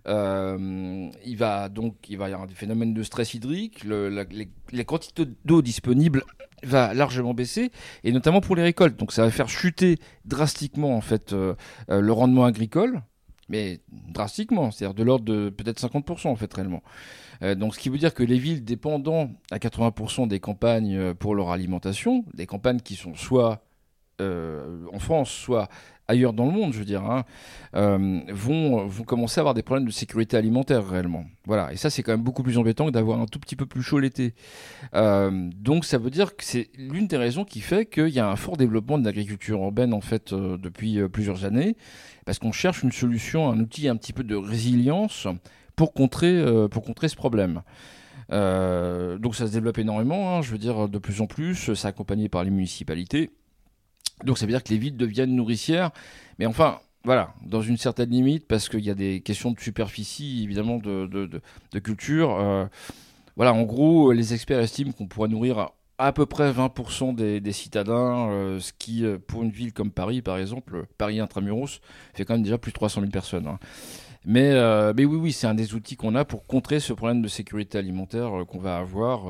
[0.06, 5.24] euh, il va donc il va y avoir des phénomènes de stress hydrique, les, quantités
[5.44, 6.22] d'eau disponibles
[6.62, 7.70] va largement baisser
[8.04, 8.98] et notamment pour les récoltes.
[8.98, 11.54] Donc ça va faire chuter drastiquement en fait euh,
[11.90, 13.00] euh, le rendement agricole,
[13.48, 16.82] mais drastiquement, c'est-à-dire de l'ordre de peut-être 50% en fait réellement.
[17.56, 21.50] donc ce qui veut dire que les villes dépendant à 80% des campagnes pour leur
[21.50, 23.64] alimentation, des campagnes qui sont soit
[24.20, 25.68] en France, soit
[26.08, 27.24] ailleurs dans le monde, je veux dire, hein,
[27.74, 31.24] euh, vont, vont commencer à avoir des problèmes de sécurité alimentaire réellement.
[31.46, 33.66] Voilà, et ça c'est quand même beaucoup plus embêtant que d'avoir un tout petit peu
[33.66, 34.34] plus chaud l'été.
[34.94, 38.28] Euh, donc ça veut dire que c'est l'une des raisons qui fait qu'il y a
[38.28, 41.76] un fort développement de l'agriculture urbaine en fait euh, depuis plusieurs années,
[42.26, 45.26] parce qu'on cherche une solution, un outil un petit peu de résilience
[45.76, 47.62] pour contrer, pour contrer ce problème.
[48.30, 52.28] donc ça se développe énormément, hein, je veux dire de plus en plus, c'est accompagné
[52.28, 53.30] par les municipalités.
[54.22, 55.90] Donc ça veut dire que les villes deviennent nourricières.
[56.38, 60.42] Mais enfin, voilà, dans une certaine limite, parce qu'il y a des questions de superficie,
[60.42, 61.40] évidemment, de,
[61.80, 62.36] culture.
[62.40, 62.64] Euh,
[63.36, 68.30] voilà, en gros, les experts estiment qu'on pourrait nourrir à, peu près 20% des, citadins,
[68.30, 71.80] euh, ce qui, euh, pour une ville comme Paris, par exemple, Paris intramuros,
[72.14, 73.46] fait quand même déjà plus de 300 000 personnes.
[73.48, 73.58] Hein.
[74.24, 74.54] Mais,
[74.94, 77.76] mais oui, oui, c'est un des outils qu'on a pour contrer ce problème de sécurité
[77.76, 79.26] alimentaire qu'on va avoir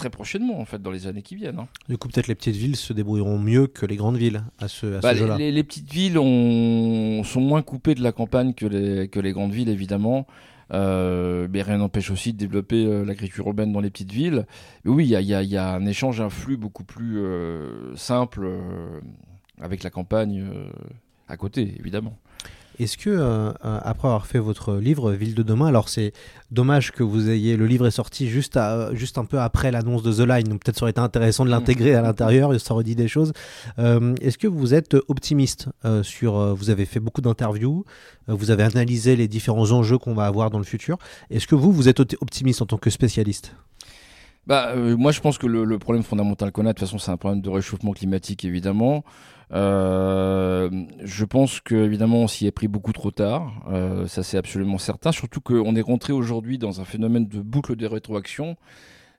[0.00, 1.58] très prochainement, en fait, dans les années qui viennent.
[1.58, 1.68] Hein.
[1.88, 4.96] Du coup, peut-être les petites villes se débrouilleront mieux que les grandes villes à ce,
[4.96, 9.20] à bah, là les, petites villes sont moins coupées de la campagne que les, que
[9.20, 10.26] les grandes villes, évidemment.
[10.72, 14.46] Euh, mais rien n'empêche aussi de développer euh, l'agriculture urbaine dans les petites villes.
[14.84, 18.48] Mais oui, il y, y a, un échange, un flux beaucoup plus euh, simple
[19.60, 20.46] avec la campagne
[21.28, 22.16] à côté, évidemment.
[22.80, 26.14] Est-ce que, euh, euh, après avoir fait votre livre Ville de demain, alors c'est
[26.50, 27.58] dommage que vous ayez.
[27.58, 28.58] Le livre est sorti juste,
[28.94, 31.50] juste un peu après l'annonce de The Line, donc peut-être ça aurait été intéressant de
[31.50, 33.34] l'intégrer à l'intérieur, ça aurait dit des choses.
[33.78, 35.68] Euh, est-ce que vous êtes optimiste
[36.02, 36.56] sur.
[36.56, 37.84] vous avez fait beaucoup d'interviews,
[38.28, 40.96] vous avez analysé les différents enjeux qu'on va avoir dans le futur.
[41.28, 43.52] Est-ce que vous, vous êtes optimiste en tant que spécialiste?
[44.46, 47.16] Bah, moi, je pense que le, problème fondamental qu'on a, de toute façon, c'est un
[47.16, 49.04] problème de réchauffement climatique, évidemment.
[49.52, 50.70] Euh,
[51.02, 54.78] je pense que évidemment on s'y est pris beaucoup trop tard, euh, ça c'est absolument
[54.78, 55.10] certain.
[55.12, 58.56] Surtout qu'on est rentré aujourd'hui dans un phénomène de boucle de rétroaction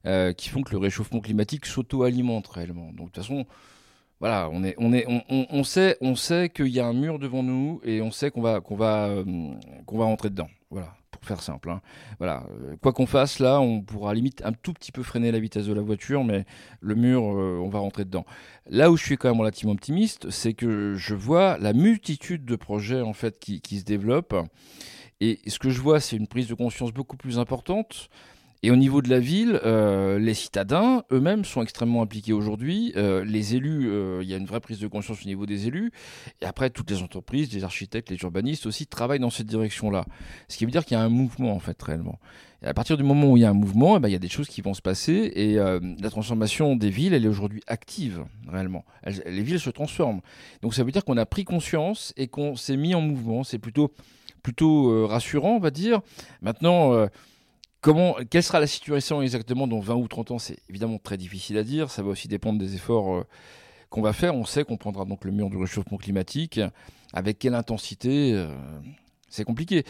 [0.05, 2.91] euh, qui font que le réchauffement climatique s'auto-alimente réellement.
[2.93, 3.45] Donc de toute façon,
[4.21, 5.05] voilà, on est, on est,
[5.65, 8.61] sait, on sait qu'il y a un mur devant nous et on sait qu'on va,
[8.69, 9.09] va,
[9.85, 10.49] qu'on va rentrer dedans.
[10.69, 11.69] Voilà faire simple.
[11.69, 11.81] Hein.
[12.17, 15.39] Voilà, euh, quoi qu'on fasse là, on pourra limite un tout petit peu freiner la
[15.39, 16.45] vitesse de la voiture, mais
[16.79, 18.25] le mur, euh, on va rentrer dedans.
[18.69, 22.55] Là où je suis quand même relativement optimiste, c'est que je vois la multitude de
[22.55, 24.35] projets en fait qui, qui se développent.
[25.19, 28.09] Et ce que je vois, c'est une prise de conscience beaucoup plus importante
[28.63, 32.93] et au niveau de la ville, euh, les citadins eux-mêmes sont extrêmement impliqués aujourd'hui.
[32.95, 35.65] Euh, les élus, euh, il y a une vraie prise de conscience au niveau des
[35.65, 35.91] élus.
[36.41, 40.05] Et après, toutes les entreprises, les architectes, les urbanistes aussi travaillent dans cette direction-là.
[40.47, 42.19] Ce qui veut dire qu'il y a un mouvement en fait réellement.
[42.61, 44.15] Et à partir du moment où il y a un mouvement, eh ben, il y
[44.15, 45.31] a des choses qui vont se passer.
[45.33, 48.85] Et la transformation des villes, elle est aujourd'hui active réellement.
[49.25, 50.21] les villes se transforment.
[50.61, 53.43] Donc ça veut dire qu'on a pris conscience et qu'on s'est mis en mouvement.
[53.43, 53.91] C'est plutôt
[54.43, 56.01] plutôt rassurant, on va dire.
[56.43, 57.07] Maintenant
[57.81, 60.39] Comment, quelle sera la situation exactement dans 20 ou 30 ans?
[60.39, 61.89] C'est évidemment très difficile à dire.
[61.89, 63.23] Ça va aussi dépendre des efforts euh,
[63.89, 64.35] qu'on va faire.
[64.35, 66.59] On sait qu'on prendra donc le mur du réchauffement climatique.
[67.11, 68.53] Avec quelle intensité euh,
[69.29, 69.83] C'est compliqué.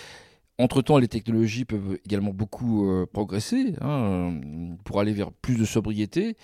[0.58, 4.40] Entre-temps, les technologies peuvent également beaucoup euh, progresser hein,
[4.86, 6.38] pour aller vers plus de sobriété.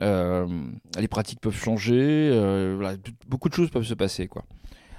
[0.00, 2.30] les pratiques peuvent changer.
[3.26, 4.28] beaucoup de choses peuvent se passer.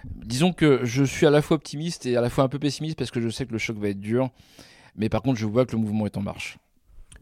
[0.05, 2.97] Disons que je suis à la fois optimiste et à la fois un peu pessimiste
[2.97, 4.31] parce que je sais que le choc va être dur
[4.95, 6.57] mais par contre, je vois que le mouvement est en marche.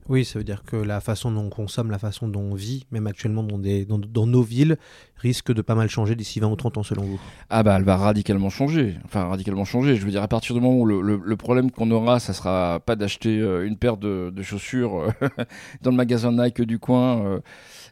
[0.09, 2.87] Oui, ça veut dire que la façon dont on consomme, la façon dont on vit,
[2.89, 4.77] même actuellement dans, des, dans, nos villes,
[5.17, 7.21] risque de pas mal changer d'ici 20 ou 30 ans selon vous?
[7.51, 8.97] Ah bah elle va radicalement changer.
[9.05, 9.95] Enfin radicalement changer.
[9.95, 12.95] Je veux dire à partir du moment où le, problème qu'on aura, ça sera pas
[12.95, 15.27] d'acheter euh, une paire de, chaussures euh,
[15.83, 17.39] dans le magasin Nike du coin,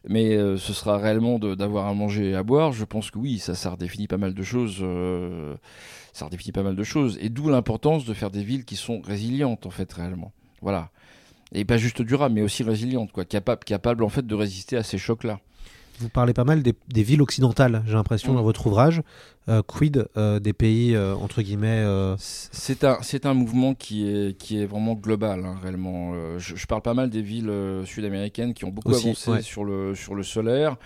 [0.05, 2.71] euh, mais ce sera réellement d'avoir à manger et à boire.
[2.71, 4.83] Je pense que oui, ça, ça redéfinit pas mal de choses
[6.17, 7.17] ça redéfinit pas mal de choses.
[7.21, 10.31] Et d'où l'importance de faire des villes qui sont résilientes, en fait, réellement.
[10.61, 10.89] Voilà.
[11.53, 13.23] Et pas juste durables, mais aussi résilientes, quoi.
[13.23, 15.39] Capables, capable, en fait, de résister à ces chocs-là.
[15.99, 18.43] Vous parlez pas mal des, villes occidentales, j'ai l'impression, dans mm.
[18.43, 19.01] votre ouvrage.
[19.49, 21.85] Euh, quid euh, des pays, euh, entre guillemets
[22.17, 26.37] C'est un, un mouvement qui est, qui est vraiment global, hein, réellement.
[26.37, 27.51] Je, parle pas mal des villes
[27.85, 30.77] sud-américaines qui ont beaucoup avancé sur, le, sur le solaire.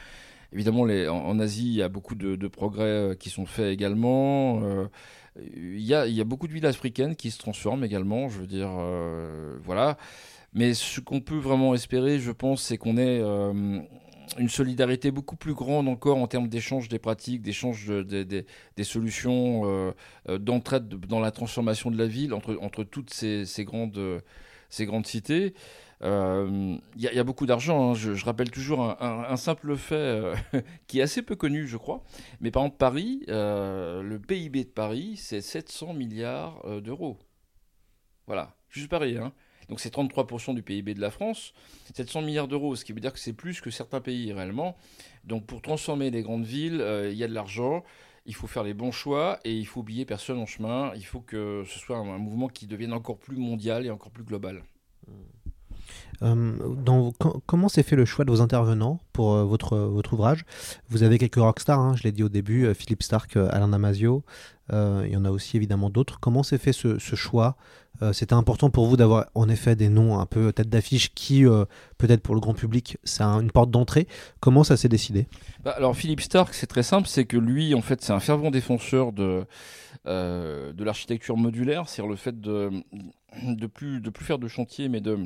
[0.53, 4.61] Évidemment, les, en, Asie, il y a beaucoup de, de progrès qui sont faits également.
[5.39, 8.47] Il y a, y a, beaucoup de villes africaines qui se transforment également, je veux
[8.47, 9.97] dire, euh, voilà.
[10.53, 13.79] Mais ce qu'on peut vraiment espérer, je pense, c'est qu'on ait euh,
[14.37, 18.45] une solidarité beaucoup plus grande encore en termes d'échange des pratiques, d'échange des
[18.83, 24.21] solutions, euh, d'entraide dans la transformation de la ville entre, entre toutes ces, grandes,
[24.69, 25.53] ces grandes cités.
[26.03, 27.91] Il euh, y, a beaucoup d'argent.
[27.91, 27.93] Hein.
[27.93, 30.35] Je, rappelle toujours un, simple fait euh,
[30.87, 32.03] qui est assez peu connu, je crois.
[32.39, 37.19] Mais par exemple, Paris, euh, le PIB de Paris, c'est 700 milliards d'euros.
[38.25, 39.17] Voilà, juste Paris.
[39.19, 39.31] Hein.
[39.69, 41.53] Donc c'est 33% du PIB de la France,
[41.95, 44.75] 700 milliards d'euros, ce qui veut dire que c'est plus que certains pays réellement.
[45.23, 47.83] Donc pour transformer les grandes villes, il y a de l'argent,
[48.25, 50.91] il faut faire les bons choix et il faut oublier personne en chemin.
[50.95, 54.23] Il faut que ce soit un, mouvement qui devienne encore plus mondial et encore plus
[54.23, 54.63] global.
[56.21, 57.11] Euh,
[57.47, 60.45] comment s'est fait le choix de vos intervenants pour euh, votre, votre ouvrage?
[60.89, 64.23] Vous avez quelques rockstars, hein, je l'ai dit au début, euh, Philippe Stark, Alain Damasio,
[64.71, 66.19] il y en a aussi évidemment d'autres.
[66.19, 67.55] Comment s'est fait ce, choix?
[68.13, 71.43] C'était important pour vous d'avoir en effet des noms un peu tête d'affiche qui,
[71.97, 74.07] peut-être pour le grand public, c'est une porte d'entrée.
[74.39, 75.27] Comment ça s'est décidé?
[75.63, 78.49] Bah, Alors Philippe Stark, c'est très simple, c'est que lui, en fait, c'est un fervent
[78.49, 79.45] défenseur de,
[80.05, 82.71] de l'architecture modulaire, c'est-à-dire le fait de
[83.43, 85.19] de plus de plus faire de chantier, mais de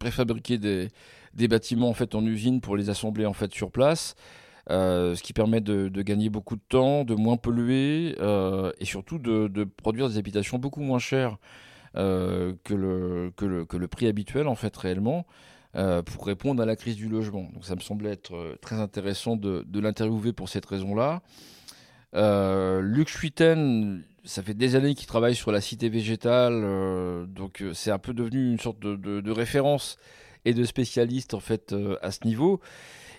[0.00, 0.88] préfabriquer des,
[1.34, 4.16] des bâtiments en fait en usine pour les assembler en fait sur place.
[4.68, 9.18] Euh, ce qui permet de, gagner beaucoup de temps, de moins polluer euh, et surtout
[9.18, 11.38] de, produire des habitations beaucoup moins chères
[11.96, 15.26] euh, que, le, prix habituel en fait réellement
[16.06, 17.50] pour répondre à la crise du logement.
[17.52, 21.20] Donc ça me semblait être très intéressant de, l'interviewer pour cette raison-là.
[22.80, 27.98] Luc Schuiten, ça fait des années qu'il travaille sur la cité végétale, donc c'est un
[27.98, 29.98] peu devenu une sorte de, référence
[30.46, 32.60] et de spécialiste en fait à ce niveau.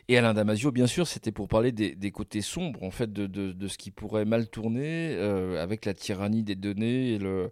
[0.10, 3.78] Et Alain Damasio, bien sûr, c'était pour parler des, côtés sombres en fait de, ce
[3.78, 5.16] qui pourrait mal tourner
[5.60, 7.52] avec la tyrannie des données et le,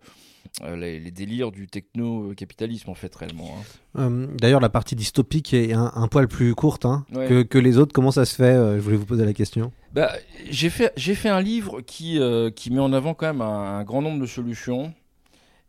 [0.64, 3.58] euh, les, délires du techno-capitalisme, en fait, réellement.
[3.58, 4.00] Hein.
[4.00, 7.92] Euh, d'ailleurs, la partie dystopique est un, poil plus courte hein, que, les autres.
[7.92, 9.74] Comment ça se fait euh, Je voulais vous poser la question.
[9.94, 10.14] Bah,
[10.50, 12.20] j'ai fait, fait un livre qui,
[12.56, 14.94] qui met en avant quand même un, grand nombre de solutions.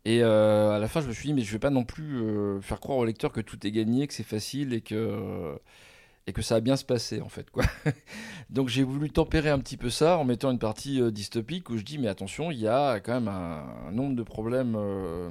[0.05, 2.23] Et à la fin, je me suis dit, mais je ne vais pas non plus
[2.63, 5.59] faire croire au lecteur que tout est gagné, que c'est facile et que
[6.27, 7.65] et que ça a bien se passer en fait quoi.
[8.51, 11.77] Donc j'ai voulu tempérer un petit peu ça en mettant une partie euh, dystopique où
[11.77, 15.31] je dis mais attention il y a quand même un, nombre de problèmes euh,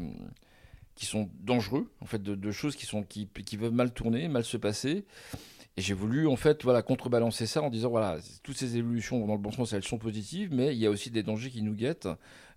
[0.96, 4.58] qui sont dangereux en fait de, choses qui sont qui, peuvent mal tourner, mal se
[4.58, 5.06] passer.
[5.78, 9.34] Et j'ai voulu en fait voilà contrebalancer ça en disant voilà toutes ces évolutions dans
[9.34, 11.74] le bon sens elles sont positives mais il y a aussi des dangers qui nous
[11.74, 12.08] guettent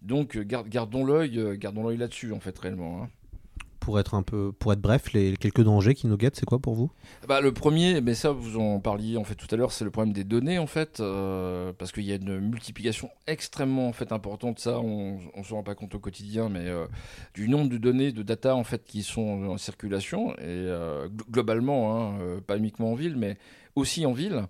[0.02, 3.02] donc gardons l'œil gardons l'œil là-dessus en fait réellement.
[3.02, 3.08] Hein
[3.88, 6.58] pour être un peu, pour être bref, les quelques dangers qui nous guettent, c'est quoi
[6.58, 6.90] pour vous?
[7.26, 9.90] Bah, le premier, mais ça vous en parliez en fait tout à l'heure, c'est le
[9.90, 14.12] problème des données en fait, euh, parce qu'il y a une multiplication extrêmement en fait
[14.12, 14.58] importante.
[14.58, 16.84] Ça, on, on se rend pas compte au quotidien, mais euh,
[17.32, 21.96] du nombre de données, de data en fait qui sont en circulation et euh, globalement,
[21.96, 23.38] hein, pas uniquement en ville, mais
[23.74, 24.42] aussi en ville.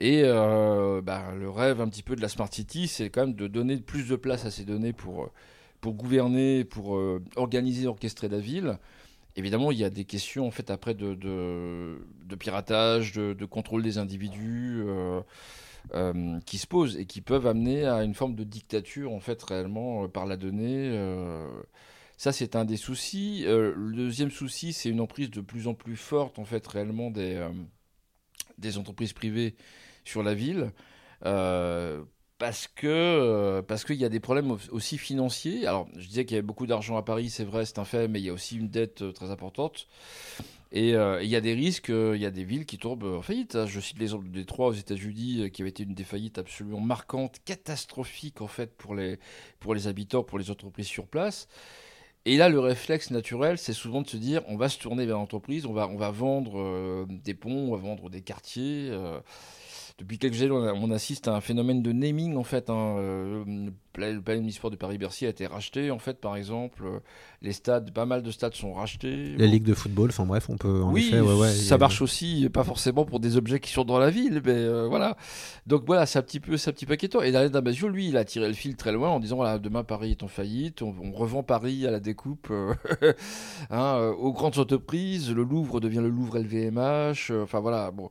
[0.00, 3.46] Et bah, le rêve un petit peu de la smart city, c'est quand même de
[3.46, 5.30] donner plus de place à ces données pour
[5.80, 8.78] pour gouverner, pour euh, organiser, orchestrer la ville.
[9.36, 11.98] Évidemment, il y a des questions en fait après de,
[12.38, 15.20] piratage, de, contrôle des individus euh,
[15.94, 19.42] euh, qui se posent et qui peuvent amener à une forme de dictature en fait
[19.42, 20.90] réellement par la donnée.
[22.16, 23.44] ça, c'est un des soucis.
[23.46, 28.78] le deuxième souci, c'est une emprise de plus en plus forte en fait réellement des
[28.78, 29.54] entreprises privées
[30.04, 30.72] sur la ville
[32.38, 35.66] parce que euh, parce qu'il y a des problèmes aussi financiers.
[35.66, 38.08] Alors, je disais qu'il y avait beaucoup d'argent à Paris, c'est vrai, c'est un fait,
[38.08, 39.88] mais il y a aussi une dette euh, très importante.
[40.72, 43.22] Et euh, il y a des risques, il y a des villes qui tombent en
[43.22, 43.56] faillite.
[43.56, 43.66] Hein.
[43.66, 47.38] Je cite l'exemple des trois aux États-Unis, qui avait été une des faillites absolument marquante,
[47.44, 49.18] catastrophique en fait pour les,
[49.60, 51.48] pour les habitants, pour les entreprises sur place.
[52.26, 55.16] Et là, le réflexe naturel, c'est souvent de se dire on va se tourner vers
[55.16, 58.90] l'entreprise, on va, on va vendre des ponts, on va vendre des quartiers
[59.98, 62.68] depuis quelques années, on, assiste à un phénomène de naming en fait.
[62.68, 62.96] Hein.
[62.98, 66.84] Euh, le palais municipal de Paris-Bercy a été racheté en fait, par exemple.
[67.40, 69.34] Les stades, pas mal de stades sont rachetés.
[69.36, 70.82] Les ligues de football, enfin bref, on peut.
[70.82, 71.14] En oui,
[71.50, 74.86] ça marche aussi, pas forcément pour des objets qui sont dans la ville, mais euh,
[74.86, 75.16] voilà.
[75.66, 77.08] Donc voilà, c'est un petit peu, c'est un petit paquet.
[77.22, 79.82] Et Daniel Damasio, lui, il a tiré le fil très loin en disant voilà, demain
[79.82, 82.74] Paris est en faillite, on, revend Paris à la découpe euh,
[83.70, 85.32] hein, aux grandes entreprises.
[85.32, 87.32] Le Louvre devient le Louvre LVMH.
[87.42, 88.10] Enfin voilà, bon.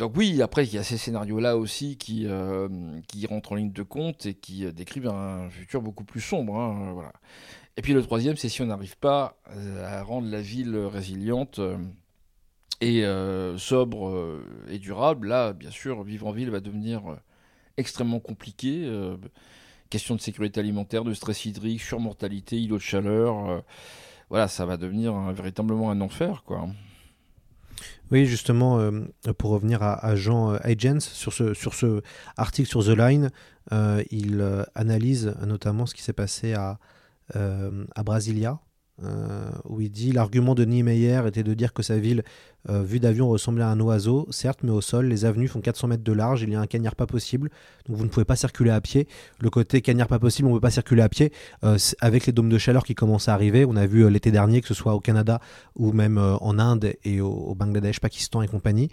[0.00, 2.68] Donc oui, après, il y a ces scénarios-là aussi qui, euh,
[3.28, 6.56] rentrent en ligne de compte et qui euh, décrivent un futur beaucoup plus sombre.
[6.56, 7.12] Hein, voilà.
[7.76, 11.60] Et puis le troisième, c'est si on n'arrive pas euh, à rendre la ville résiliente
[12.80, 13.04] et
[13.58, 17.02] sobre et durable, là, bien sûr, vivre en ville va devenir
[17.76, 18.90] extrêmement compliqué.
[19.90, 23.62] question de sécurité alimentaire, de stress hydrique, surmortalité, îlot de chaleur.
[24.30, 26.70] voilà, ça va devenir véritablement un enfer, quoi.
[28.10, 28.90] Oui, justement, euh,
[29.38, 32.02] pour revenir à, Jean Huygens, euh, sur ce, sur ce
[32.36, 33.30] article sur The Line,
[33.72, 34.44] euh, il
[34.74, 36.78] analyse notamment ce qui s'est passé à
[38.04, 38.58] Brasilia,
[39.02, 42.22] euh, où dit l'argument de Niemeyer était de dire que sa ville,
[42.68, 45.88] euh, vue d'avion, ressemblait à un oiseau, certes, mais au sol, les avenues font 400
[45.88, 47.50] mètres de large, il y a un cagnard pas possible,
[47.88, 49.08] donc vous ne pouvez pas circuler à pied.
[49.40, 51.32] Le côté cagnard pas possible, on ne peut pas circuler à pied,
[51.64, 54.60] euh, avec les dômes de chaleur qui commencent à arriver, on a vu l'été dernier,
[54.60, 55.40] que ce soit au Canada
[55.76, 58.90] ou même en Inde et au Bangladesh, Pakistan et compagnie,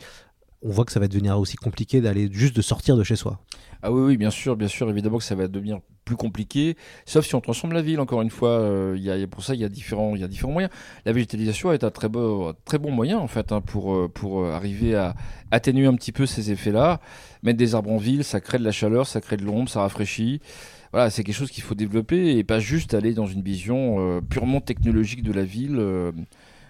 [0.61, 3.39] on voit que ça va devenir aussi compliqué d'aller juste de sortir de chez soi.
[3.83, 7.25] Ah oui, oui, bien sûr, bien sûr, évidemment que ça va devenir plus compliqué, sauf
[7.25, 9.61] si on transforme la ville, encore une fois, euh, il y a, pour ça il
[9.61, 10.71] y, a différents, y a différents moyens.
[11.05, 12.07] La végétalisation est un très,
[12.65, 15.15] très bon moyen, en fait, hein, pour, euh, pour euh, arriver à
[15.51, 17.01] atténuer un petit peu ces effets-là.
[17.43, 19.81] Mettre des arbres en ville, ça crée de la chaleur, ça crée de l'ombre, ça
[19.81, 20.41] rafraîchit.
[20.93, 24.61] Voilà, c'est quelque chose qu'il faut développer et pas juste aller dans une vision purement
[24.61, 26.13] technologique de la ville.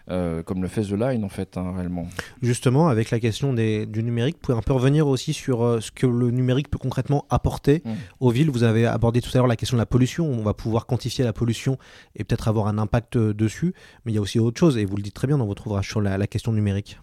[0.10, 2.08] Euh, comme le fait The Line en fait hein, réellement.
[2.42, 5.80] Justement, avec la question des, du numérique, vous pouvez un peu revenir aussi sur euh,
[5.82, 7.94] ce que le numérique peut concrètement apporter Mm.
[8.20, 8.50] aux villes.
[8.50, 10.26] Vous avez abordé tout à l'heure la question de la pollution.
[10.26, 11.78] On va pouvoir quantifier la pollution
[12.16, 13.74] et peut-être avoir un impact euh, dessus.
[14.06, 15.68] Mais il y a aussi autre chose, et vous le dites très bien dans votre
[15.68, 16.98] ouvrage sur la, la question numérique.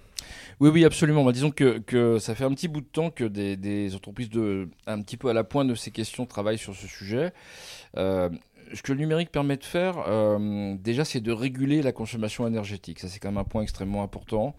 [0.60, 1.24] Oui, oui, absolument.
[1.24, 4.30] Bah, disons que, que ça fait un petit bout de temps que des, des entreprises
[4.30, 7.32] de, un petit peu à la pointe de ces questions travaillent sur ce sujet.
[7.96, 8.28] Euh,
[8.72, 13.00] ce que le numérique permet de faire, euh, déjà, c'est de réguler la consommation énergétique.
[13.00, 14.54] Ça, c'est quand même un point extrêmement important.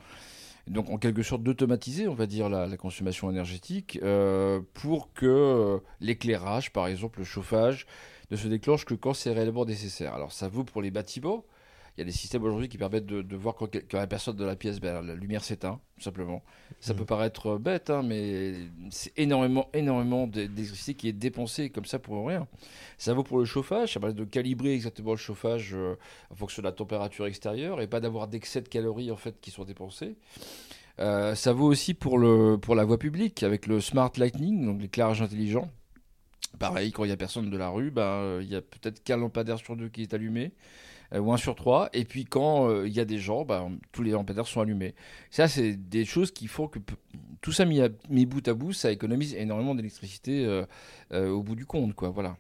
[0.68, 5.78] Donc, en quelque sorte, d'automatiser, on va dire, la, consommation énergétique euh, pour que euh,
[6.00, 7.86] l'éclairage, par exemple, le chauffage,
[8.32, 10.14] ne se déclenche que quand c'est réellement nécessaire.
[10.16, 11.46] Alors, ça vaut pour les bâtiments.
[11.98, 14.36] Il y a des systèmes aujourd'hui qui permettent de, de voir quand, quand la personne
[14.36, 16.44] de la pièce, ben, la lumière s'éteint, tout simplement.
[16.82, 17.00] Ça Mhm.
[17.00, 18.54] peut paraître bête, hein, mais
[18.90, 22.48] c'est énormément, énormément d'é- d'électricité qui est dépensée comme ça pour rien.
[22.98, 25.96] Ça vaut pour le chauffage, ça permet de calibrer exactement le chauffage euh,
[26.32, 29.52] en fonction de la température extérieure et pas d'avoir d'excès de calories en fait qui
[29.52, 30.18] sont dépensées.
[31.00, 34.82] Euh, ça vaut aussi pour, le, pour la voie publique avec le smart lighting, donc
[34.82, 35.70] l'éclairage intelligent.
[36.60, 39.04] Pareil, quand il n'y a personne de la rue, ben, euh, il y a peut-être
[39.04, 40.54] qu'un lampadaire sur deux qui est allumé,
[41.14, 41.90] ou un sur trois.
[41.94, 44.96] Et puis quand euh, il y a des gens, ben, tous les lampadaires sont allumés.
[45.30, 46.80] Ça, c'est des choses qui font que
[47.42, 50.66] tout ça mis, à- mis bout à bout, ça économise énormément d'électricité euh,
[51.14, 51.94] euh, au bout du compte.
[51.94, 52.38] Quoi, voilà.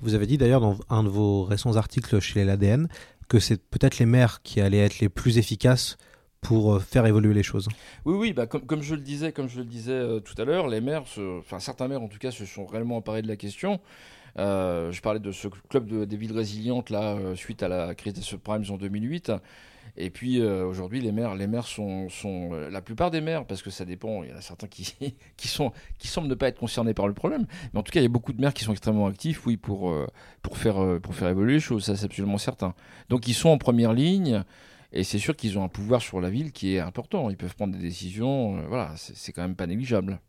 [0.00, 2.88] Vous avez dit d'ailleurs dans un de vos récents articles chez l'ADN
[3.28, 5.96] que c'est peut-être les maires qui allaient être les plus efficaces
[6.40, 7.68] pour euh, faire évoluer les choses.
[8.04, 10.44] Oui, oui, bah, comme, comme je le disais, comme je le disais euh, tout à
[10.44, 13.28] l'heure, les maires, se- enfin certains maires en tout cas, se sont réellement emparés de
[13.28, 13.80] la question.
[14.38, 17.94] Euh, je parlais de ce club de- des villes résilientes là, euh, suite à la
[17.94, 19.32] crise des subprimes en 2008.
[19.96, 22.08] Et puis euh, aujourd'hui, les maires, les maires sont,
[22.70, 24.22] la plupart des maires, parce que ça dépend.
[24.24, 24.94] Il y en a certains qui,
[25.38, 27.46] qui sont, qui semblent ne pas être concernés par le problème.
[27.72, 29.56] Mais en tout cas, il y a beaucoup de maires qui sont extrêmement actifs, oui,
[29.56, 29.94] pour
[30.42, 31.84] pour faire pour faire évoluer les choses.
[31.84, 32.74] Ça, c'est absolument certain.
[33.08, 34.42] Donc ils sont en première ligne.
[34.92, 37.28] Et c'est sûr qu'ils ont un pouvoir sur la ville qui est important.
[37.30, 38.66] Ils peuvent prendre des décisions.
[38.68, 40.20] voilà, c'est quand même pas négligeable.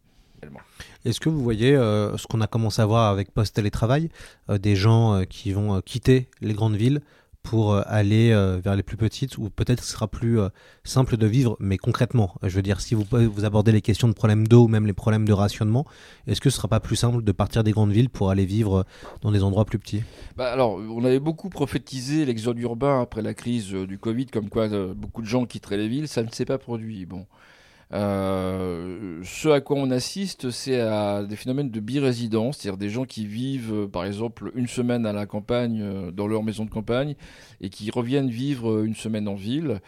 [1.05, 4.09] Est-ce que vous voyez euh, ce qu'on a commencé à voir avec post-télétravail,
[4.49, 7.01] euh, des gens euh, qui vont quitter les grandes villes
[7.43, 10.37] pour aller vers les plus petites, ou peut-être ce sera plus
[10.83, 14.13] simple de vivre, mais concrètement, je veux dire, si vous, vous abordez les questions de
[14.13, 15.85] problèmes d'eau ou même les problèmes de rationnement,
[16.25, 18.85] est-ce que ce sera pas plus simple de partir des grandes villes pour aller vivre
[19.21, 20.03] dans des endroits plus petits?
[20.35, 24.67] Bah, alors, on avait beaucoup prophétisé l'exode urbain après la crise du Covid, comme quoi
[24.93, 26.09] beaucoup de gens quitteraient les villes.
[26.09, 27.05] Ça ne s'est pas produit.
[27.05, 27.27] Bon.
[27.93, 33.05] Euh, ce à quoi on assiste, c'est à des phénomènes de birésidence, c'est-à-dire des gens
[33.05, 36.69] qui vivent, euh, par exemple, une semaine à la campagne, euh, dans leur maison de
[36.69, 37.15] campagne,
[37.61, 39.79] et qui reviennent vivre une semaine en ville.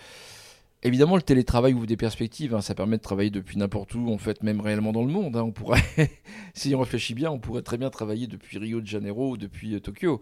[0.84, 2.56] Évidemment, le télétravail ouvre des perspectives.
[2.56, 5.36] hein, ça permet de travailler depuis n'importe où, en fait, même réellement dans le monde.
[5.36, 5.44] hein.
[5.44, 5.82] on pourrait,
[6.54, 9.82] si on réfléchit bien, on pourrait très bien travailler depuis Rio de Janeiro ou depuis
[9.82, 10.22] Tokyo.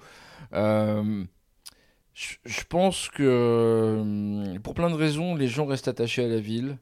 [2.46, 6.78] Je pense que, euh, pour plein de raisons, les gens restent attachés à la ville.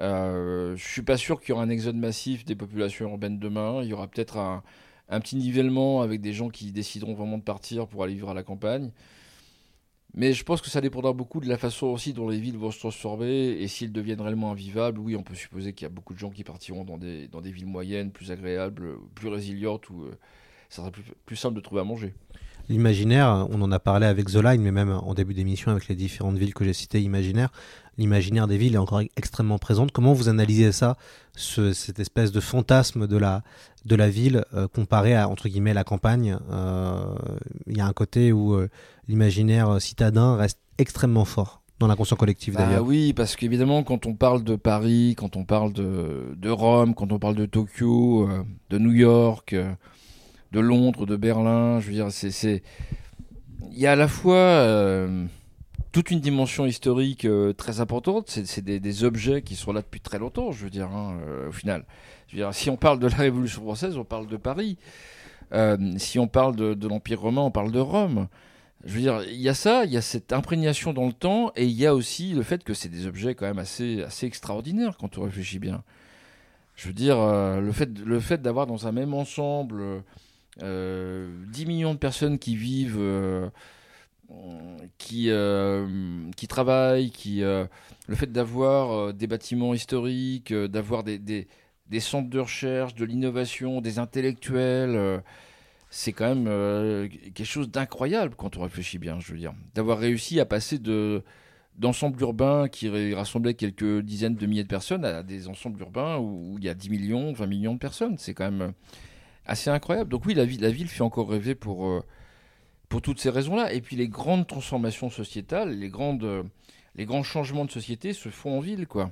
[0.00, 3.80] Euh, je suis pas sûr qu'il y aura un exode massif des populations urbaines demain.
[3.82, 4.62] Il y aura peut-être un,
[5.20, 8.42] petit nivellement avec des gens qui décideront vraiment de partir pour aller vivre à la
[8.42, 8.90] campagne.
[10.16, 12.70] Mais je pense que ça dépendra beaucoup de la façon aussi dont les villes vont
[12.70, 15.00] se transformer et s'ils deviennent réellement invivables.
[15.00, 17.40] Oui, on peut supposer qu'il y a beaucoup de gens qui partiront dans des, dans
[17.40, 20.16] des villes moyennes, plus agréables, plus résilientes, où euh,
[20.68, 22.14] ça sera plus, plus simple de trouver à manger.
[22.68, 25.94] L'imaginaire, on en a parlé avec The Line, mais même en début d'émission avec les
[25.96, 27.50] différentes villes que j'ai citées, imaginaire,
[27.98, 29.92] l'imaginaire des villes est encore extrêmement présente.
[29.92, 30.96] Comment vous analysez ça,
[31.36, 33.42] ce- cette espèce de fantasme de la,
[33.84, 37.04] de la ville euh, comparé à, entre guillemets, la campagne Euh,
[37.66, 38.68] Il y a un côté où euh,
[39.08, 42.84] l'imaginaire citadin reste extrêmement fort dans l'inconscient collectif Bah d'ailleurs.
[42.84, 47.10] oui, parce qu'évidemment, quand on parle de Paris, quand on parle de, de Rome, quand
[47.12, 49.72] on parle de Tokyo, euh, de New York, euh,
[50.52, 52.62] de Londres, de Berlin, je veux dire, c'est, c'est...
[53.72, 55.26] il y a à la fois euh,
[55.94, 58.28] toute une dimension historique euh, très importante.
[58.28, 61.52] C'est, des, objets qui sont là depuis très longtemps, je veux dire, hein, euh, au
[61.52, 61.84] final.
[62.50, 64.76] Si on parle de la Révolution française, on parle de Paris.
[65.52, 68.26] Euh, si on parle de, l'Empire romain, on parle de Rome.
[68.84, 71.52] Je veux dire, il y a ça, il y a cette imprégnation dans le temps,
[71.54, 74.26] et il y a aussi le fait que c'est des objets quand même assez, assez
[74.26, 75.84] extraordinaires quand on réfléchit bien.
[76.74, 80.02] Je veux dire, le fait, le fait d'avoir dans un même ensemble
[80.60, 82.98] euh, 10 millions de personnes qui vivent,
[84.98, 85.86] qui, euh,
[86.36, 87.66] qui travaillent, qui, euh,
[88.06, 91.46] le fait d'avoir euh, des bâtiments historiques, d'avoir des,
[92.00, 95.22] centres de recherche, de l'innovation, des intellectuels,
[95.90, 99.54] c'est quand même quelque chose d'incroyable quand on réfléchit bien, je veux dire.
[99.74, 101.22] D'avoir réussi à passer de
[101.76, 106.18] d'ensembles urbains qui ra- rassemblaient quelques dizaines de milliers de personnes à des ensembles urbains
[106.18, 108.16] où, il y a 10 millions, 20 millions de personnes.
[108.16, 108.72] C'est quand même
[109.44, 110.08] assez incroyable.
[110.08, 112.04] Donc oui, la, la ville fait encore rêver pour,
[112.94, 113.72] pour toutes ces raisons-là.
[113.72, 116.44] Et puis les grandes transformations sociétales, les, euh,
[116.94, 119.10] les grands changements de société se font en ville, quoi.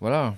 [0.00, 0.34] Voilà.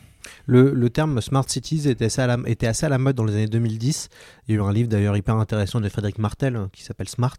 [0.46, 4.08] Le, terme Smart Cities était assez, à la, mode dans les années 2010.
[4.46, 7.08] Il y a eu un livre d'ailleurs hyper intéressant de Frédéric Martel euh, qui s'appelle
[7.08, 7.36] Smart.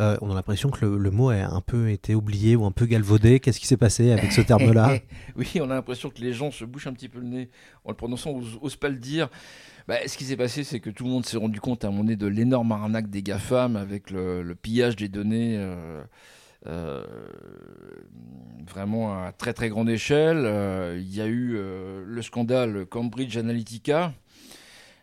[0.00, 2.86] Euh, on a l'impression que le, mot a un peu été oublié ou un peu
[2.86, 3.40] galvaudé.
[3.40, 4.98] Qu'est-ce qui s'est passé avec ce terme-là
[5.36, 7.50] oui, on a l'impression que les gens se bouchent un petit peu le nez
[7.84, 9.28] en le prononçant, osent, osent pas le dire.
[9.88, 11.90] Bah, ce qui s'est passé, c'est que tout le monde s'est rendu compte à un
[11.90, 15.56] moment donné de l'énorme arnaque des GAFAM avec le, le pillage des données.
[15.58, 16.02] euh,
[16.66, 17.02] euh,
[18.70, 20.42] vraiment à très très grande échelle.
[20.44, 24.12] Euh, Il y a eu euh, le scandale Cambridge Analytica.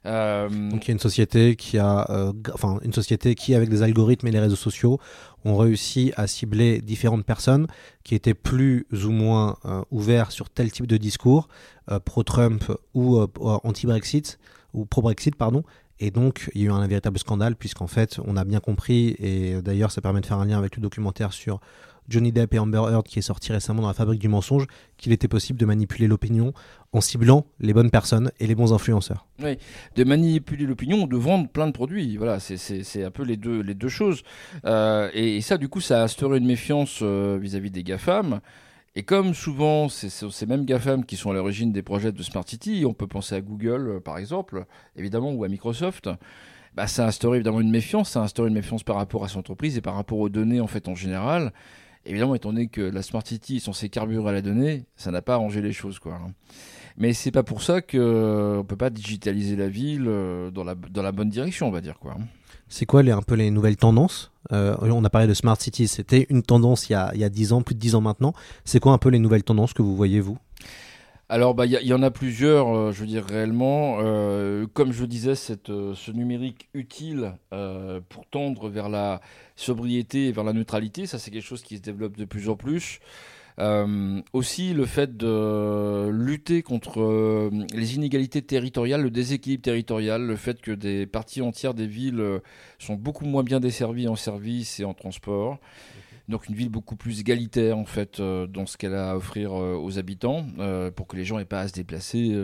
[0.06, 2.08] Donc il y a une société qui a,
[2.54, 5.02] enfin une société qui avec des algorithmes et les réseaux sociaux
[5.44, 7.68] ont réussi à cibler différentes personnes
[8.06, 9.58] qui étaient plus ou moins
[9.92, 11.50] ouverts sur tel type de discours,
[12.06, 14.40] pro-Trump ou anti-Brexit
[14.74, 15.64] ou pro-Brexit pardon.
[16.00, 19.16] Et donc il y a eu un véritable scandale puisqu'en fait on a bien compris
[19.20, 21.60] et euh, d'ailleurs ça permet de faire un lien avec le documentaire sur
[22.10, 24.66] Johnny Depp et Amber Heard qui est sorti récemment dans la fabrique du mensonge
[24.98, 26.54] qu'il était possible de manipuler l'opinion
[26.94, 29.26] en ciblant les bonnes personnes et les bons influenceurs.
[29.44, 29.58] Oui,
[29.96, 32.16] de manipuler l'opinion ou de vendre plein de produits.
[32.16, 34.24] Voilà, c'est- un peu les deux, les deux choses.
[34.66, 38.40] Euh, et, ça, du coup, ça a instauré une méfiance euh, vis-à-vis des GAFAM.
[38.98, 42.44] Et comme souvent, c'est ces mêmes GAFAM qui sont à l'origine des projets de Smart
[42.48, 46.10] City, on peut penser à Google, euh, par exemple, évidemment, ou à Microsoft,
[46.74, 48.10] bah, ça a instauré évidemment une méfiance.
[48.10, 50.62] Ça a instauré une méfiance par rapport à son entreprise et par rapport aux données,
[50.62, 51.54] en fait, en général.
[52.08, 55.22] Évidemment, étant donné que la Smart City est censée carburer à la donnée, ça n'a
[55.22, 56.16] pas arrangé les choses, quoi.
[56.16, 56.34] hein.
[56.98, 60.74] Mais c'est pas pour ça qu'on ne peut pas digitaliser la ville euh, dans la,
[60.74, 62.00] dans la bonne direction, on va dire.
[62.00, 62.18] quoi.
[62.70, 64.32] C'est quoi les, un peu les nouvelles tendances?
[64.52, 67.24] Euh, On a parlé de Smart Cities, c'était une tendance il y, a, il y
[67.24, 68.34] a 10 ans, plus de 10 ans maintenant.
[68.66, 70.38] C'est quoi un peu les nouvelles tendances que vous voyez, vous?
[71.30, 73.98] Alors, bah, il y, a- il y en a plusieurs, euh, je veux dire, réellement.
[74.00, 77.34] Euh, comme je disais, cette, ce numérique utile
[78.10, 79.20] pour tendre vers la
[79.58, 82.56] sobriété et vers la neutralité, ça, c'est quelque chose qui se développe de plus en
[82.56, 83.00] plus.
[83.60, 90.36] Euh, aussi, le fait de lutter contre euh, les inégalités territoriales, le déséquilibre territorial, le
[90.36, 92.40] fait que des parties entières des villes euh,
[92.78, 95.58] sont beaucoup moins bien desservies en services et en transport.
[96.30, 99.98] Donc une ville beaucoup plus égalitaire en fait dans ce qu'elle a à offrir aux
[99.98, 100.46] habitants
[100.98, 102.36] pour que les gens aient pas à se déplacer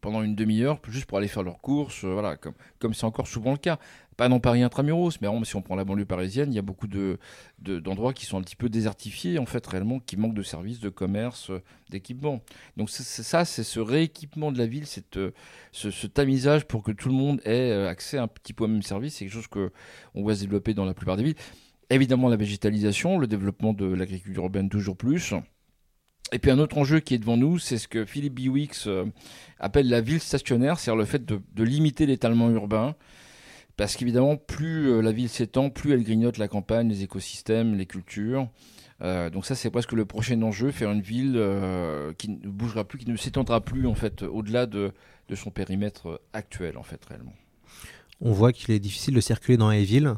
[0.00, 3.50] pendant une demi-heure juste pour aller faire leurs courses voilà comme comme c'est encore souvent
[3.50, 3.78] le cas
[4.16, 6.86] pas dans Paris intramuros mais si on prend la banlieue parisienne il y a beaucoup
[6.86, 7.18] de
[7.60, 10.80] de- d'endroits qui sont un petit peu désertifiés en fait réellement qui manquent de services
[10.80, 12.42] de commerce euh, d'équipement
[12.76, 15.32] donc ça c'est ce rééquipement de la ville cette euh,
[15.72, 18.82] ce, tamisage pour que tout le monde ait euh, accès un petit peu au même
[18.82, 19.72] service c'est quelque chose que
[20.14, 21.36] on voit se développer dans la plupart des villes
[21.90, 25.34] Évidemment, la végétalisation, le développement de l'agriculture urbaine toujours plus.
[26.32, 28.88] Et puis un autre enjeu qui est devant nous, c'est ce que Philippe Biwix
[29.58, 32.96] appelle la ville stationnaire, c'est-à-dire le fait de, de limiter l'étalement urbain.
[33.76, 37.86] Parce qu'évidemment, plus euh, la ville s'étend, plus elle grignote la campagne, les écosystèmes, les
[37.86, 38.48] cultures.
[39.00, 42.84] Euh, donc ça, c'est presque le prochain enjeu, faire une ville euh, qui ne bougera
[42.84, 44.92] plus, qui ne s'étendra plus en fait au-delà de,
[45.34, 47.32] son périmètre actuel en fait réellement.
[48.20, 50.14] On voit qu'il est difficile de circuler dans les villes.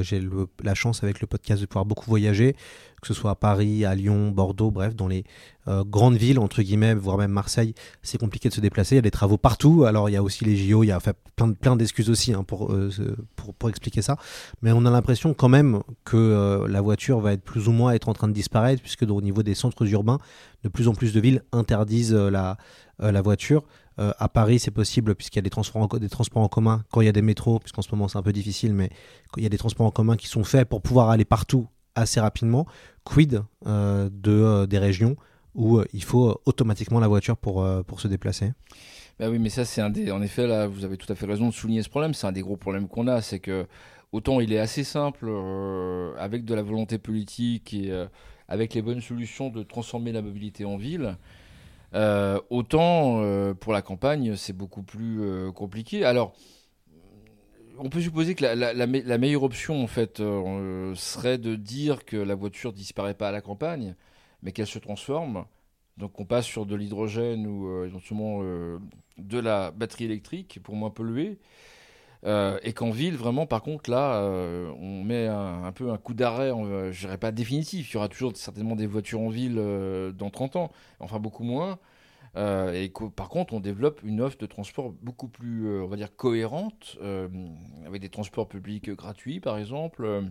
[0.00, 0.26] J'ai
[0.62, 2.56] la chance avec le podcast de pouvoir beaucoup voyager,
[3.04, 5.24] que ce soit à Paris, à Lyon, Bordeaux, bref, dans les
[5.68, 8.94] euh, grandes villes, entre guillemets, voire même Marseille, c'est compliqué de se déplacer.
[8.94, 9.84] Il y a des travaux partout.
[9.84, 12.08] Alors il y a aussi les JO, il y a fait plein, de- plein d'excuses
[12.08, 12.90] aussi hein, pour, euh,
[13.36, 14.16] pour, pour expliquer ça.
[14.62, 17.92] Mais on a l'impression quand même que euh, la voiture va être plus ou moins
[17.92, 20.18] être en train de disparaître, puisque au niveau des centres urbains,
[20.62, 22.56] de plus en plus de villes interdisent la,
[23.22, 23.64] voiture.
[23.98, 27.02] À Paris, c'est possible puisqu'il y a des transports, en, des transports en commun quand
[27.02, 28.88] il y a des métros, puisqu'en ce moment c'est un peu difficile, mais
[29.36, 32.20] il y a des transports en commun qui sont faits pour pouvoir aller partout assez
[32.20, 32.66] rapidement.
[33.04, 35.16] Quid euh, de, euh, des régions
[35.54, 38.52] où euh, il faut automatiquement la voiture pour, pour se déplacer?
[39.20, 40.10] Bah oui, mais ça, c'est un des.
[40.10, 42.14] En effet, là, vous avez tout à fait raison de souligner ce problème.
[42.14, 43.22] C'est un des gros problèmes qu'on a.
[43.22, 43.66] C'est que,
[44.10, 45.30] autant il est assez simple,
[46.18, 47.92] avec de la volonté politique et
[48.48, 51.16] avec les bonnes solutions, de transformer la mobilité en ville.
[52.50, 53.22] autant
[53.60, 56.04] pour la campagne, c'est beaucoup plus compliqué.
[56.04, 56.34] Alors,
[57.78, 61.38] on peut supposer que la, la- la me- la meilleure option, en fait, euh, serait
[61.38, 63.94] de dire que la voiture disparaît pas à la campagne,
[64.42, 65.44] mais qu'elle se transforme.
[65.96, 68.78] Donc, on passe sur de l'hydrogène ou euh, éventuellement euh,
[69.18, 71.38] de la batterie électrique pour moins polluer.
[72.24, 76.14] Euh, et qu'en ville, vraiment, par contre, là, euh, on met un, peu un coup
[76.14, 77.90] d'arrêt, euh, je dirais pas définitif.
[77.90, 81.44] Il y aura toujours certainement des voitures en ville euh, dans 30 ans, enfin beaucoup
[81.44, 81.78] moins.
[82.36, 85.96] Euh, et par contre, on développe une offre de transport beaucoup plus, euh, on va
[85.96, 87.28] dire, cohérente, euh,
[87.86, 90.24] avec des transports publics gratuits, par exemple,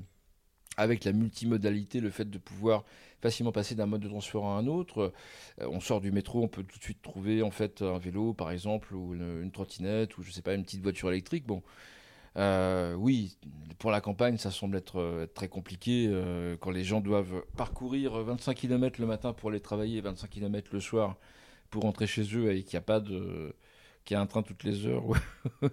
[0.75, 2.83] avec la multimodalité, le fait de pouvoir
[3.21, 5.13] facilement passer d'un mode de transport à un autre.
[5.59, 8.51] On sort du métro, on peut tout de suite trouver en fait un vélo, par
[8.51, 11.45] exemple, ou une, trottinette, ou je sais pas, une petite voiture électrique.
[11.45, 11.61] Bon,
[12.97, 13.37] oui,
[13.77, 16.11] pour la campagne, ça semble être, très compliqué
[16.59, 20.79] quand les gens doivent parcourir 25 km le matin pour aller travailler, 25 km le
[20.81, 21.17] soir
[21.73, 23.55] pour rentrer chez eux et qu'il n'y a pas de
[24.05, 25.03] qu'il y a un train toutes les heures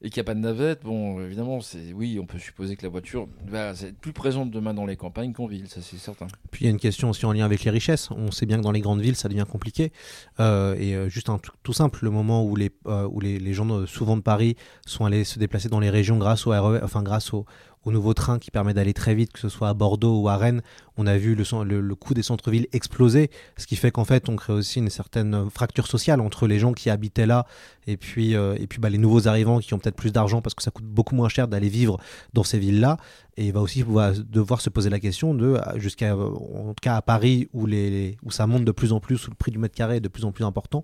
[0.00, 0.82] et qu'il n'y a pas de navette.
[0.82, 4.72] Bon, évidemment, c'est oui, on peut supposer que la voiture va être plus présente demain
[4.72, 6.26] dans les campagnes qu'en ville, ça c'est certain.
[6.50, 8.10] Puis il y a une question aussi en lien avec les richesses.
[8.12, 9.92] On sait bien que dans les grandes villes, ça devient compliqué.
[10.40, 13.84] Euh, et euh, juste un tout simple, le moment où les, euh, où les, gens
[13.86, 17.34] souvent de Paris sont allés se déplacer dans les régions grâce au RER, enfin grâce
[17.34, 17.44] au,
[17.84, 20.36] au nouveau train qui permet d'aller très vite, que ce soit à Bordeaux ou à
[20.36, 20.62] Rennes,
[20.96, 24.52] on a vu le, coût des centres-villes exploser, ce qui fait qu'en fait on crée
[24.52, 27.46] aussi une certaine fracture sociale entre les gens qui habitaient là
[27.86, 30.54] et puis, euh, et puis bah, les nouveaux arrivants qui ont peut-être plus d'argent parce
[30.54, 31.98] que ça coûte beaucoup moins cher d'aller vivre
[32.32, 32.96] dans ces villes-là.
[33.36, 36.96] Et il va aussi devoir se poser la question de, euh, jusqu'à, en tout cas
[36.96, 39.96] à Paris, où ça monte de plus en plus, où le prix du mètre carré
[39.96, 40.82] est de plus en plus important,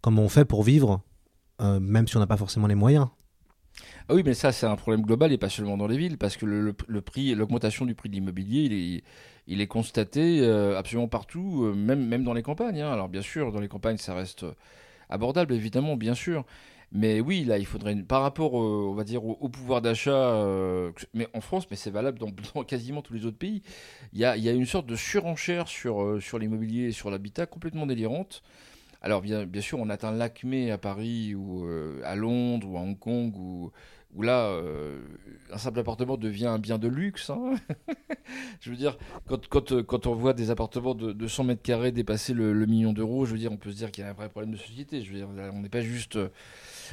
[0.00, 1.00] comment on fait pour vivre,
[1.60, 3.06] euh, même si on n'a pas forcément les moyens?
[4.08, 6.36] Ah oui, mais ça, c'est un problème global et pas seulement dans les villes, parce
[6.36, 9.02] que le, prix, l'augmentation du prix de l'immobilier,
[9.46, 12.80] il est, constaté euh, absolument partout, euh, même, même dans les campagnes.
[12.80, 12.92] hein.
[12.92, 14.44] Alors bien sûr, dans les campagnes, ça reste
[15.08, 16.44] abordable, évidemment, bien sûr.
[16.94, 21.26] Mais oui, là, il faudrait, par rapport, on va dire, au, pouvoir d'achat, euh, mais
[21.32, 23.62] en France, mais c'est valable dans, quasiment tous les autres pays,
[24.12, 27.46] il y a, y a une sorte de surenchère sur, sur l'immobilier et sur l'habitat
[27.46, 28.42] complètement délirante.
[29.02, 32.96] Alors bien, sûr, on atteint l'acmé à Paris ou euh, à Londres ou à Hong
[32.96, 33.72] Kong où,
[34.14, 35.00] où là, euh,
[35.52, 37.28] un simple appartement devient un bien de luxe.
[37.30, 37.54] hein.
[38.60, 38.96] je veux dire,
[39.26, 42.52] quand, quand, euh, quand on voit des appartements de, de 100 mètres carrés dépasser le,
[42.52, 44.28] le million d'euros, je veux dire, on peut se dire qu'il y a un vrai
[44.28, 45.02] problème de société.
[45.02, 46.16] Je veux dire, on n'est pas juste...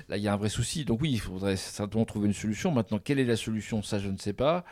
[0.07, 0.85] Là, il y a un vrai souci.
[0.85, 2.71] Donc oui, il faudrait certainement trouver une solution.
[2.71, 3.83] Maintenant, quelle est la solution?
[3.83, 4.65] Ça, je ne sais pas.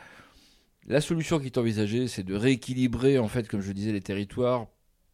[0.86, 4.66] La solution qui est envisagée, c'est de rééquilibrer, en fait, comme je disais, les territoires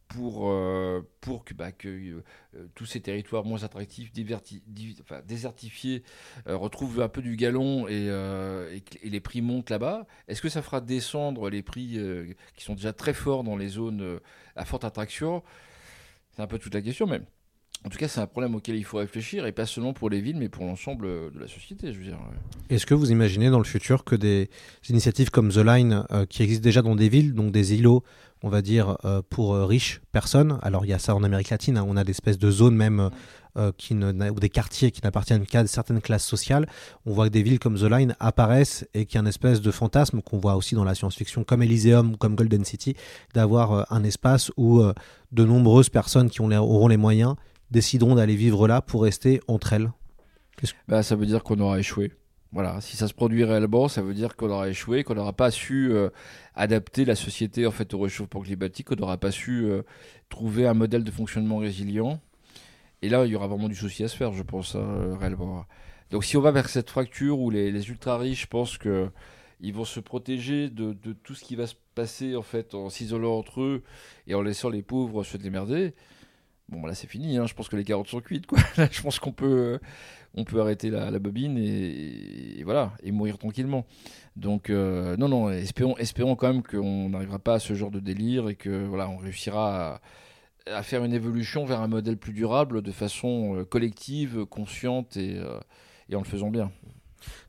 [0.07, 2.21] pour, euh, pour que, bah, euh,
[2.55, 6.03] euh, tous ces territoires moins attractifs, désertifiés,
[6.45, 8.09] retrouvent un peu du galon et,
[9.03, 10.05] les prix montent là-bas.
[10.27, 11.99] Est-ce que ça fera descendre les prix
[12.55, 14.19] qui sont déjà très forts dans les zones
[14.55, 15.43] à forte attraction?
[16.35, 17.21] C'est un peu toute la question, mais
[17.85, 20.19] en tout cas, c'est un problème auquel il faut réfléchir, et pas seulement pour les
[20.21, 22.17] villes, mais pour l'ensemble euh, de la société, je veux dire.
[22.69, 24.49] Est-ce que vous imaginez dans le futur que des
[24.89, 28.03] initiatives comme The Line, euh, qui existent déjà dans des villes, donc des îlots,
[28.43, 31.49] on va dire, euh, pour euh, riches personnes, alors il y a ça en Amérique
[31.51, 33.09] latine, hein, on a des espèces de zones même,
[33.57, 36.67] euh, qui ne, ou des quartiers qui n'appartiennent qu'à certaines classes sociales,
[37.05, 39.61] on voit que des villes comme The Line apparaissent et qu'il y a une espèce
[39.61, 42.95] de fantasme qu'on voit aussi dans la science-fiction, comme Elysium ou comme Golden City,
[43.33, 44.93] d'avoir euh, un espace où euh,
[45.31, 47.35] de nombreuses personnes qui ont les- auront les moyens
[47.71, 49.91] décideront d'aller vivre là pour rester entre elles.
[50.87, 52.11] Bah, ça veut dire qu'on aura échoué.
[52.51, 55.51] Voilà, si ça se produit réellement, ça veut dire qu'on aura échoué, qu'on n'aura pas
[55.51, 56.09] su euh,
[56.53, 59.81] adapter la société en fait au réchauffement climatique, qu'on n'aura pas su euh,
[60.29, 62.21] trouver un modèle de fonctionnement résilient.
[63.01, 65.65] Et là, il y aura vraiment du souci à se faire, je pense, hein, réellement.
[66.11, 69.09] Donc, si on va vers cette fracture où les, les ultra riches pensent que
[69.59, 72.89] ils vont se protéger de, de tout ce qui va se passer en fait en
[72.89, 73.83] s'isolant entre eux
[74.27, 75.93] et en laissant les pauvres se démerder.
[76.69, 77.37] Bon, là, c'est fini.
[77.37, 77.45] hein.
[77.45, 78.47] Je pense que les carottes sont cuites.
[78.47, 78.59] Quoi.
[78.91, 79.79] Je pense qu'on peut, euh,
[80.35, 83.85] on peut arrêter la, bobine et, voilà, et mourir tranquillement.
[84.35, 87.99] Donc, euh, non, non, espérons, espérons quand même qu'on n'arrivera pas à ce genre de
[87.99, 90.01] délire et que voilà, on réussira
[90.67, 95.39] à, faire une évolution vers un modèle plus durable de façon euh, collective, consciente et
[96.13, 96.71] en le faisant bien.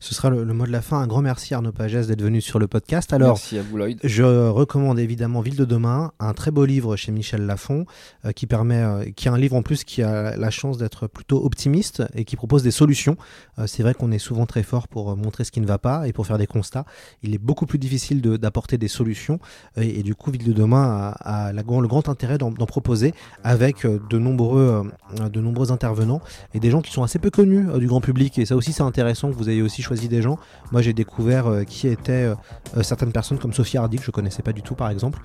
[0.01, 0.99] Ce sera le, le mot de la fin.
[1.01, 3.13] Un grand merci Arnaud Pagès d'être venu sur le podcast.
[3.13, 3.99] Alors, Merci à vous, Lloyd.
[4.05, 7.87] je recommande évidemment Ville de demain, un très beau livre chez Michel Lafon,
[8.25, 11.07] euh, qui permet, euh, qui est un livre en plus qui a la chance d'être
[11.07, 13.17] plutôt optimiste et qui propose des solutions.
[13.59, 16.07] Euh, c'est vrai qu'on est souvent très fort pour montrer ce qui ne va pas
[16.07, 16.85] et pour faire des constats.
[17.23, 19.39] Il est beaucoup plus difficile de- d'apporter des solutions
[19.77, 22.53] et, et du coup, Ville de demain a, a la grand- le grand intérêt d'en
[22.53, 23.15] proposer
[23.45, 24.91] avec de nombreux,
[25.33, 26.21] de nombreux intervenants
[26.55, 28.39] et des gens qui sont assez peu connus du grand public.
[28.39, 30.39] Et ça aussi, c'est intéressant que vous ayez aussi choisi des gens.
[30.73, 34.43] Moi, j'ai découvert euh, qui étaient euh, certaines personnes comme Sophie Hardy, que je connaissais
[34.43, 35.21] pas du tout, par exemple,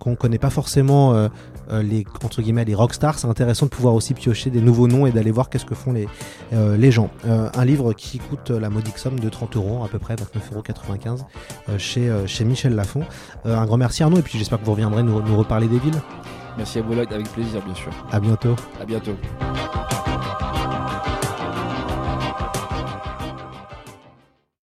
[0.00, 1.28] qu'on connaît pas forcément
[1.70, 3.18] les entre guillemets les rockstars.
[3.18, 5.92] C'est intéressant de pouvoir aussi piocher des nouveaux noms et d'aller voir qu'est-ce que font
[5.92, 6.06] les
[6.52, 7.10] les gens.
[7.24, 11.26] un livre qui coûte la modique somme de 30 euros, à peu près 29,95 euros
[11.78, 13.02] chez chez Michel Lafon.
[13.44, 16.00] un grand merci Arnaud, et puis j'espère que vous reviendrez nous, nous reparler des villes.
[16.56, 17.92] Merci à vous, avec plaisir, bien sûr.
[18.10, 18.56] À bientôt.
[18.80, 19.16] À bientôt.